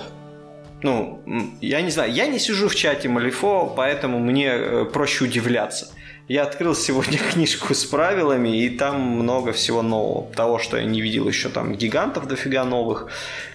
[0.86, 1.23] ну,
[1.61, 5.88] я не знаю, я не сижу в чате Малифо, поэтому мне э, проще удивляться.
[6.28, 10.26] Я открыл сегодня книжку с правилами, и там много всего нового.
[10.34, 13.09] Того, что я не видел еще там гигантов дофига новых,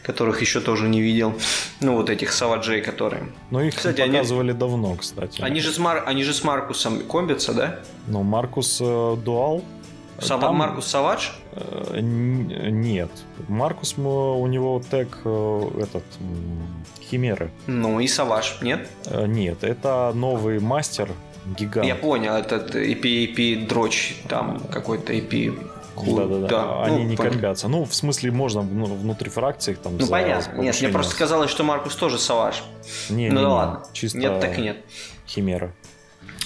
[0.05, 1.35] которых еще тоже не видел.
[1.81, 3.25] Ну, вот этих Саваджей, которые.
[3.51, 4.59] Ну, их кстати, показывали они...
[4.59, 5.43] давно, кстати.
[5.43, 6.05] Они же, с Мар...
[6.07, 7.81] они же с Маркусом комбятся, да?
[8.07, 9.65] Ну, Маркус э, Дуал.
[10.21, 10.43] Сава...
[10.43, 10.57] Там...
[10.57, 11.31] Маркус Савадж?
[11.53, 13.11] Э, нет.
[13.49, 16.05] Маркус, у него тег э, этот
[17.03, 17.51] Химеры.
[17.67, 18.89] Ну и Саваш, нет?
[19.07, 21.09] Э, нет, это новый мастер
[21.47, 21.87] гигант.
[21.87, 25.59] Я понял, этот EP, EP дрочь, там какой-то EP
[26.07, 26.83] да, да, да.
[26.85, 27.39] Они ну, не понятно.
[27.39, 27.69] комбятся.
[27.69, 29.97] Ну, в смысле, можно ну, внутри фракций там.
[29.97, 30.61] Ну, понятно.
[30.61, 32.63] Нет, мне просто казалось, что Маркус тоже Саваш.
[33.11, 33.83] Не, ну не, да не, ладно.
[33.93, 34.79] Чисто нет, так и нет.
[35.27, 35.73] Химера.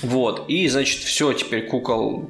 [0.04, 2.28] Вот, и, значит, все, теперь кукол...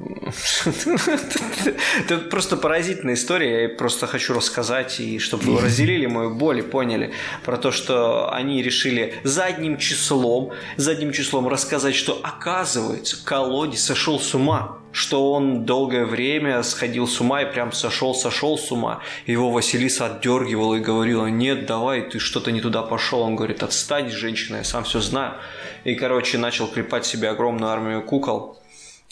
[2.05, 6.61] Это просто поразительная история, я просто хочу рассказать, и чтобы вы разделили мою боль и
[6.61, 7.11] поняли
[7.43, 14.33] про то, что они решили задним числом, задним числом рассказать, что, оказывается, Колоди сошел с
[14.33, 19.01] ума что он долгое время сходил с ума и прям сошел-сошел с ума.
[19.25, 23.19] Его Василиса отдергивала и говорила, нет, давай, ты что-то не туда пошел.
[23.19, 25.33] Он говорит, отстань, женщина, я сам все знаю.
[25.83, 28.57] И, короче, начал клепать себе огромную армию кукол.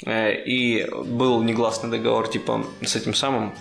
[0.06, 3.54] Э, и был негласный договор, типа, с этим самым,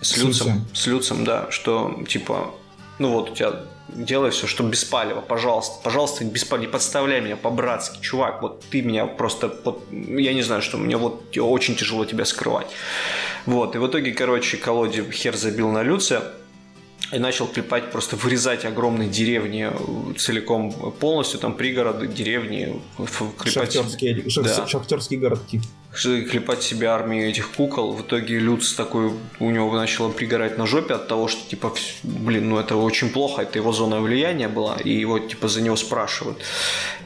[0.00, 2.54] с Люцем, с Люцем, да, что, типа,
[3.00, 7.20] ну вот у тебя делай все, что без палева, пожалуйста, пожалуйста, без палева, не подставляй
[7.20, 11.76] меня по-братски, чувак, вот ты меня просто, вот, я не знаю, что мне вот очень
[11.76, 12.68] тяжело тебя скрывать.
[13.46, 16.22] Вот, и в итоге, короче, колоде хер забил на Люция,
[17.12, 19.70] и начал клепать, просто вырезать огромные деревни
[20.18, 22.82] целиком, полностью там пригороды, деревни.
[23.38, 23.72] Клепать...
[23.72, 24.66] Шахтерские, да.
[24.66, 25.62] шахтерские городки
[25.92, 27.92] клепать себе армию этих кукол.
[27.92, 31.72] В итоге Люц такой, у него начало пригорать на жопе от того, что, типа,
[32.02, 35.76] блин, ну это очень плохо, это его зона влияния была, и его, типа, за него
[35.76, 36.38] спрашивают.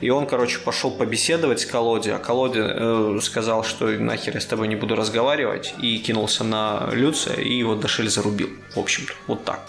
[0.01, 4.47] И он, короче, пошел побеседовать с Колоди, а Колоди э, сказал, что нахер я с
[4.47, 8.51] тобой не буду разговаривать, и кинулся на Люция, и его Дашель зарубил.
[8.75, 9.61] В общем-то, вот так.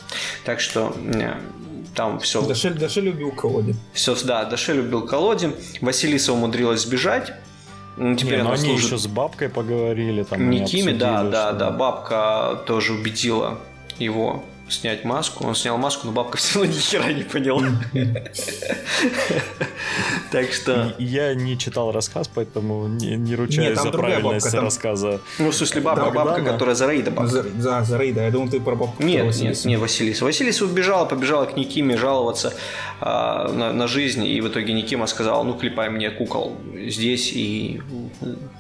[0.44, 1.34] Так что э,
[1.96, 2.42] там все.
[2.42, 3.76] Дашель, Дашель убил Колоди.
[3.94, 5.52] Все, да, Дашель убил Колоди.
[5.82, 7.34] Василиса умудрилась сбежать.
[7.96, 8.86] Ну, теперь не, ну, они служит...
[8.86, 10.24] еще с бабкой поговорили.
[10.24, 11.70] Там Никими, да, да, да.
[11.70, 13.60] Бабка тоже убедила
[14.00, 14.44] его
[14.74, 15.46] снять маску.
[15.46, 17.64] Он снял маску, но бабка все равно ни хера не поняла.
[20.32, 20.96] Так что...
[20.98, 25.22] Я не читал рассказ, поэтому не ручаюсь за правильность рассказа.
[25.38, 27.44] Ну, в смысле, бабка, бабка, которая за Рейда бабка.
[27.60, 28.22] За, за Рейда.
[28.22, 29.04] Я думал, ты про бабку.
[29.04, 30.26] Нет, нет, не Василиса.
[30.26, 32.54] Василиса убежала, побежала к Никиме жаловаться
[33.00, 36.58] а, на жизнь, и в итоге Никима сказала, ну, клепай мне кукол
[36.88, 37.82] здесь, и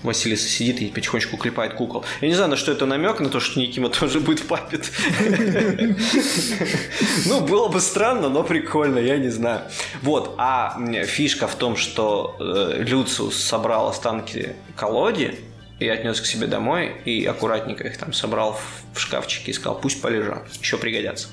[0.03, 2.05] Василиса сидит и потихонечку клепает кукол.
[2.22, 4.91] Я не знаю, на что это намек, на то, что Никима тоже будет папит.
[7.26, 9.62] Ну, было бы странно, но прикольно, я не знаю.
[10.01, 15.38] Вот, а фишка в том, что э, Люциус собрал останки колоди,
[15.80, 18.58] и отнес к себе домой, и аккуратненько их там собрал
[18.93, 21.28] в шкафчике и сказал, пусть полежат, еще пригодятся.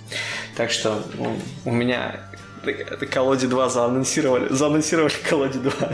[0.57, 2.21] Так что ну, у меня
[2.65, 4.53] это колоде 2 заанонсировали.
[4.53, 5.73] Заанонсировали колоде 2.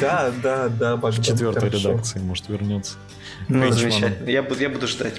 [0.00, 2.96] Да, да, да, В четвертой редакции, может, вернется.
[3.48, 4.28] Ну, замечательно.
[4.28, 5.14] Я буду, я буду ждать.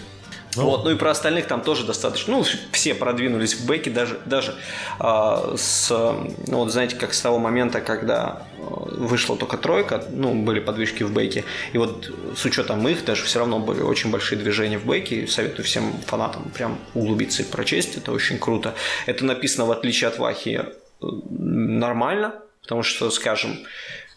[0.60, 2.38] Ну, вот, ну и про остальных там тоже достаточно.
[2.38, 4.56] Ну, все продвинулись в бэке, даже, даже
[5.00, 10.34] э, с, ну вот знаете, как с того момента, когда э, вышла только тройка, ну,
[10.34, 11.46] были подвижки в бэке.
[11.74, 15.28] И вот с учетом их даже все равно были очень большие движения в бэке.
[15.28, 17.98] Советую всем фанатам прям углубиться и прочесть.
[17.98, 18.76] Это очень круто.
[19.06, 20.66] Это написано, в отличие от Вахи,
[21.02, 23.58] э, нормально, потому что, скажем,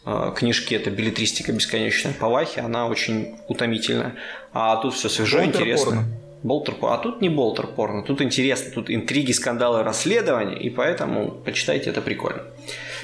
[0.04, 4.16] э, книжки это билетристика бесконечная по Вахе, она очень утомительная.
[4.52, 5.86] А тут все свежо, интересно.
[5.86, 6.21] Порно.
[6.42, 11.90] Болтер А тут не болтер порно, тут интересно, тут интриги, скандалы, расследования, и поэтому почитайте,
[11.90, 12.42] это прикольно.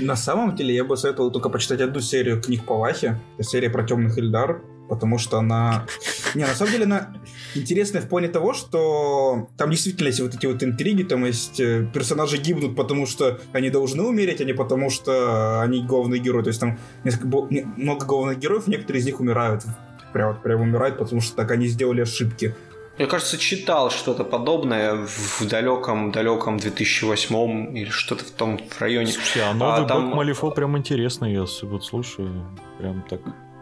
[0.01, 3.85] На самом деле я бы советовал только почитать одну серию книг по это серия про
[3.85, 5.87] темных Ильдар, потому что она...
[6.35, 7.15] Не, на самом деле она
[7.55, 11.87] интересная в плане того, что там действительно есть вот эти вот интриги, там есть э,
[11.93, 16.43] персонажи гибнут, потому что они должны умереть, а не потому что они главные герои.
[16.43, 19.65] То есть там несколько, много главных героев, некоторые из них умирают.
[20.13, 22.55] Прям, прям умирают, потому что так они сделали ошибки.
[22.99, 29.13] Я, кажется, читал что-то подобное в далеком-далеком 2008 или что-то в том районе.
[29.13, 30.09] Слушай, а новый а, там...
[30.09, 32.45] Малифо прям интересный, я вот слушаю,
[32.79, 33.21] прям так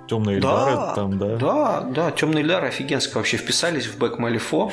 [0.09, 1.37] Темные Эльдары да, там, да?
[1.37, 4.71] Да, да, Темные Эльдары офигенско вообще вписались в бэк Малифо.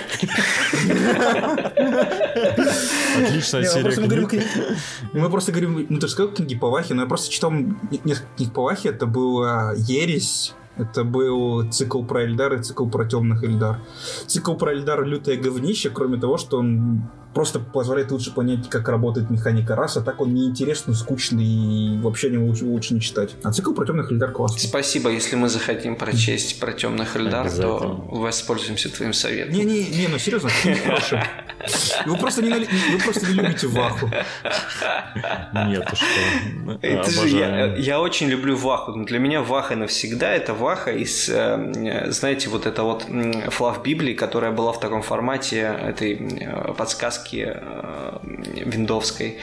[3.17, 4.43] Отличная серия
[5.13, 8.27] Мы просто говорим, ну ты же сказал книги по Вахе, но я просто читал несколько
[8.37, 13.43] книг по Вахе, это была Ересь, это был цикл про Эльдар и цикл про темных
[13.43, 13.79] Эльдар.
[14.25, 17.03] Цикл про Эльдар лютое говнище, кроме того, что он
[17.33, 22.29] просто позволяет лучше понять, как работает механика раз, а так он неинтересный, скучный и вообще
[22.29, 23.35] не лучше, лучше не читать.
[23.43, 24.59] А цикл про темных Эльдар классный.
[24.59, 29.53] Спасибо, если мы захотим прочесть про темных Эльдар, то воспользуемся твоим советом.
[29.53, 30.49] Не-не-не, ну серьезно,
[30.83, 31.19] хороший.
[32.05, 34.09] Вы просто не, вы просто не любите Ваху.
[35.67, 36.77] Нет, что?
[36.81, 38.91] Это же я, я очень люблю Ваху.
[39.05, 43.05] Для меня Ваха навсегда это Ваха из, э, знаете, вот это вот
[43.49, 46.73] флав Библии, которая была в таком формате этой э,
[47.23, 48.19] подсказки э,
[48.65, 49.37] виндовской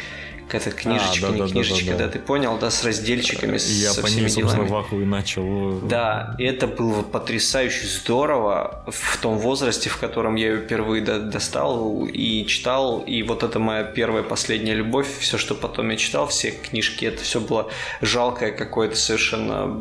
[0.51, 3.53] какая-то книжечка, а, да, не да, книжечка, да, да, да, ты понял, да, с разделчиками,
[3.53, 4.69] Я со по всеми ней, делами.
[4.69, 5.81] Ваху и начал.
[5.81, 12.05] Да, и это было потрясающе здорово в том возрасте, в котором я ее впервые достал
[12.07, 16.51] и читал, и вот это моя первая последняя любовь, все, что потом я читал, все
[16.51, 17.71] книжки, это все было
[18.01, 19.81] жалкое какое-то совершенно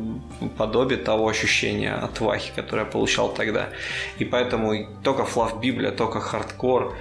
[0.57, 3.69] подобие того ощущения от Вахи, которое я получал тогда.
[4.19, 6.95] И поэтому только Флав Библия, только хардкор,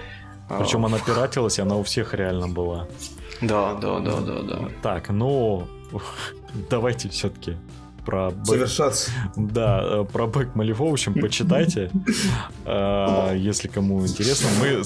[0.48, 2.86] причем она пиратилась, и она у всех реально была.
[3.40, 4.68] Да, да, да, да, да.
[4.82, 5.66] Так, ну,
[6.70, 7.56] давайте все-таки
[8.04, 8.46] про бэк...
[8.46, 9.10] Завершаться.
[9.36, 11.90] Да, э, про бэк Малифо, в общем, почитайте,
[12.64, 14.48] э, если кому интересно.
[14.60, 14.82] Мы,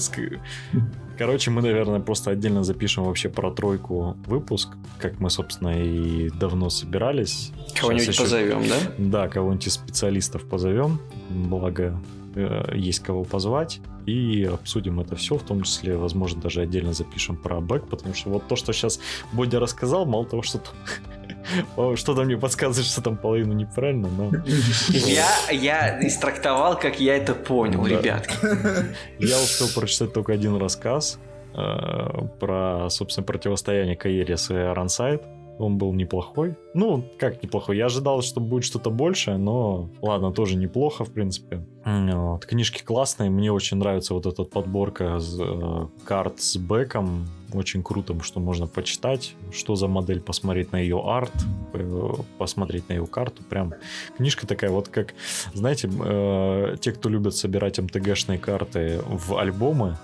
[1.17, 6.69] короче, мы, наверное, просто отдельно запишем вообще про тройку выпуск, как мы, собственно, и давно
[6.69, 7.53] собирались.
[7.79, 8.23] Кого-нибудь еще...
[8.23, 8.75] позовем, да?
[8.97, 10.99] Да, кого-нибудь из специалистов позовем,
[11.29, 11.97] благо
[12.35, 17.35] э, есть кого позвать и обсудим это все, в том числе, возможно, даже отдельно запишем
[17.35, 18.99] про бэк, потому что вот то, что сейчас
[19.31, 20.61] Бодя рассказал, мало того, что
[21.95, 24.31] что-то мне подсказывает, что там половину неправильно, но...
[24.89, 27.89] Я, я истрактовал, как я это понял, да.
[27.89, 28.35] ребятки.
[29.19, 31.19] Я успел прочитать только один рассказ
[31.55, 35.23] э, про, собственно, противостояние Каерис и Арансайд.
[35.59, 36.55] Он был неплохой.
[36.73, 37.77] Ну, как неплохой.
[37.77, 41.65] Я ожидал, что будет что-то большее, но ладно, тоже неплохо, в принципе.
[41.85, 42.45] Вот.
[42.45, 43.29] Книжки классные.
[43.29, 47.27] Мне очень нравится вот эта подборка с, э, карт с бэком.
[47.53, 51.33] Очень круто, что можно почитать, что за модель, посмотреть на ее арт,
[51.73, 53.43] э, посмотреть на ее карту.
[53.43, 53.73] Прям
[54.17, 55.13] книжка такая вот как,
[55.53, 59.97] знаете, э, те, кто любят собирать МТГшные карты в альбомы,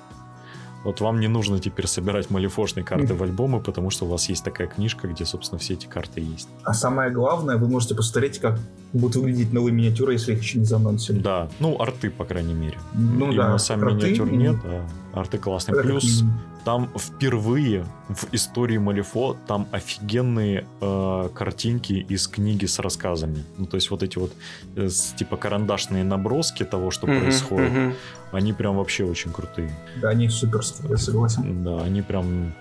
[0.84, 4.44] вот вам не нужно теперь собирать малифошные карты в альбомы, потому что у вас есть
[4.44, 6.48] такая книжка, где, собственно, все эти карты есть.
[6.64, 8.60] А самое главное, вы можете посмотреть, как
[8.94, 11.20] будут выглядеть новые миниатюры, если их еще не занонсили.
[11.20, 12.78] Да, ну, арты, по крайней мере.
[12.94, 13.58] Ну Именно да.
[13.58, 14.88] сам арты, миниатюр нет, а
[15.20, 15.80] арты классные.
[15.80, 16.24] Это Плюс
[16.66, 23.44] там впервые в истории Малифо там офигенные э, картинки из книги с рассказами.
[23.58, 24.32] Ну, то есть вот эти вот
[24.76, 27.94] э, типа карандашные наброски того, что mm-hmm, происходит, mm-hmm.
[28.32, 29.72] Они прям вообще очень крутые.
[30.02, 31.64] Да, они супер, я согласен.
[31.64, 32.54] Да, они прям,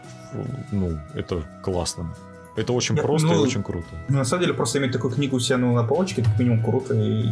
[0.73, 2.14] ну, это классно.
[2.57, 3.87] Это очень Нет, просто ну, и очень круто.
[4.09, 6.64] Ну, на самом деле, просто иметь такую книгу у себя ну, на полочке, как минимум
[6.64, 7.31] круто, и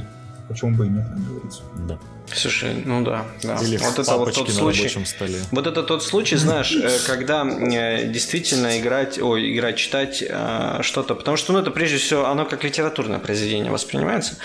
[0.48, 1.62] почему бы и нет, как говорится.
[1.88, 1.98] Да.
[2.32, 3.56] Слушай, ну да, да.
[3.56, 4.88] Или вот это вот тот случай.
[5.04, 5.38] Столе.
[5.52, 11.14] Вот это тот случай, знаешь, э, когда э, действительно играть, ой, играть, читать э, что-то,
[11.14, 14.36] потому что, ну, это прежде всего, оно как литературное произведение воспринимается,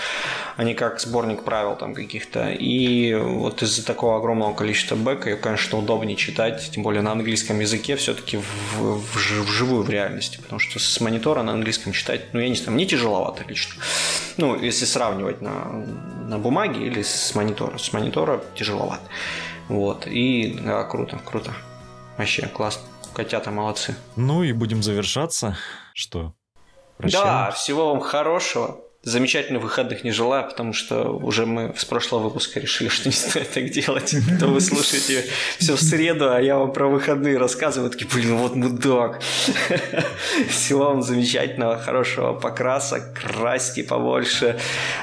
[0.56, 2.50] а не как сборник правил там каких-то.
[2.50, 7.60] И вот из-за такого огромного количества бэка, ее, конечно, удобнее читать, тем более на английском
[7.60, 8.44] языке, все-таки в,
[8.76, 12.72] в, вживую в реальности, потому что с монитора на английском читать, ну, я не знаю,
[12.72, 13.82] мне тяжеловато лично.
[14.36, 15.84] Ну, если сравнивать на,
[16.28, 17.78] на бумаге или с монитора.
[17.78, 19.02] С монитора тяжеловато.
[19.68, 20.06] Вот.
[20.06, 21.52] И да, круто, круто.
[22.18, 22.82] Вообще классно.
[23.14, 23.94] Котята молодцы.
[24.16, 25.56] Ну и будем завершаться.
[25.92, 26.34] Что?
[26.96, 27.24] Прощаем?
[27.24, 32.60] Да, всего вам хорошего замечательных выходных не желаю, потому что уже мы с прошлого выпуска
[32.60, 34.14] решили, что не стоит так делать.
[34.38, 35.24] То вы слушаете
[35.58, 39.20] все в среду, а я вам про выходные рассказываю, такие, блин, вот мудак.
[40.48, 44.58] Всего вам замечательного, хорошего покраса, красьте побольше,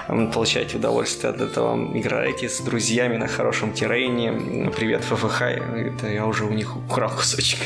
[0.08, 4.72] получайте удовольствие от этого, играйте с друзьями на хорошем террейне.
[4.76, 7.60] Привет, ФФХ, это я уже у них украл кусочек.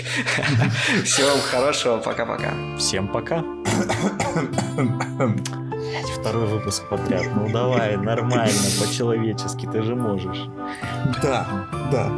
[1.03, 2.53] Всего вам хорошего, пока-пока.
[2.79, 3.43] Всем пока.
[6.19, 7.23] Второй выпуск подряд.
[7.35, 10.49] Ну давай, нормально, по-человечески, ты же можешь.
[11.21, 12.11] Да, да.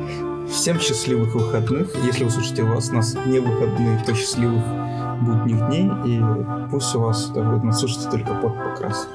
[0.49, 1.95] Всем счастливых выходных.
[2.05, 4.63] Если вы слушаете у вас нас не выходные, то счастливых
[5.21, 5.89] будних дней.
[6.05, 6.23] И
[6.69, 9.07] пусть у вас да, вы нас только под покрас.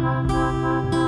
[0.00, 0.99] Música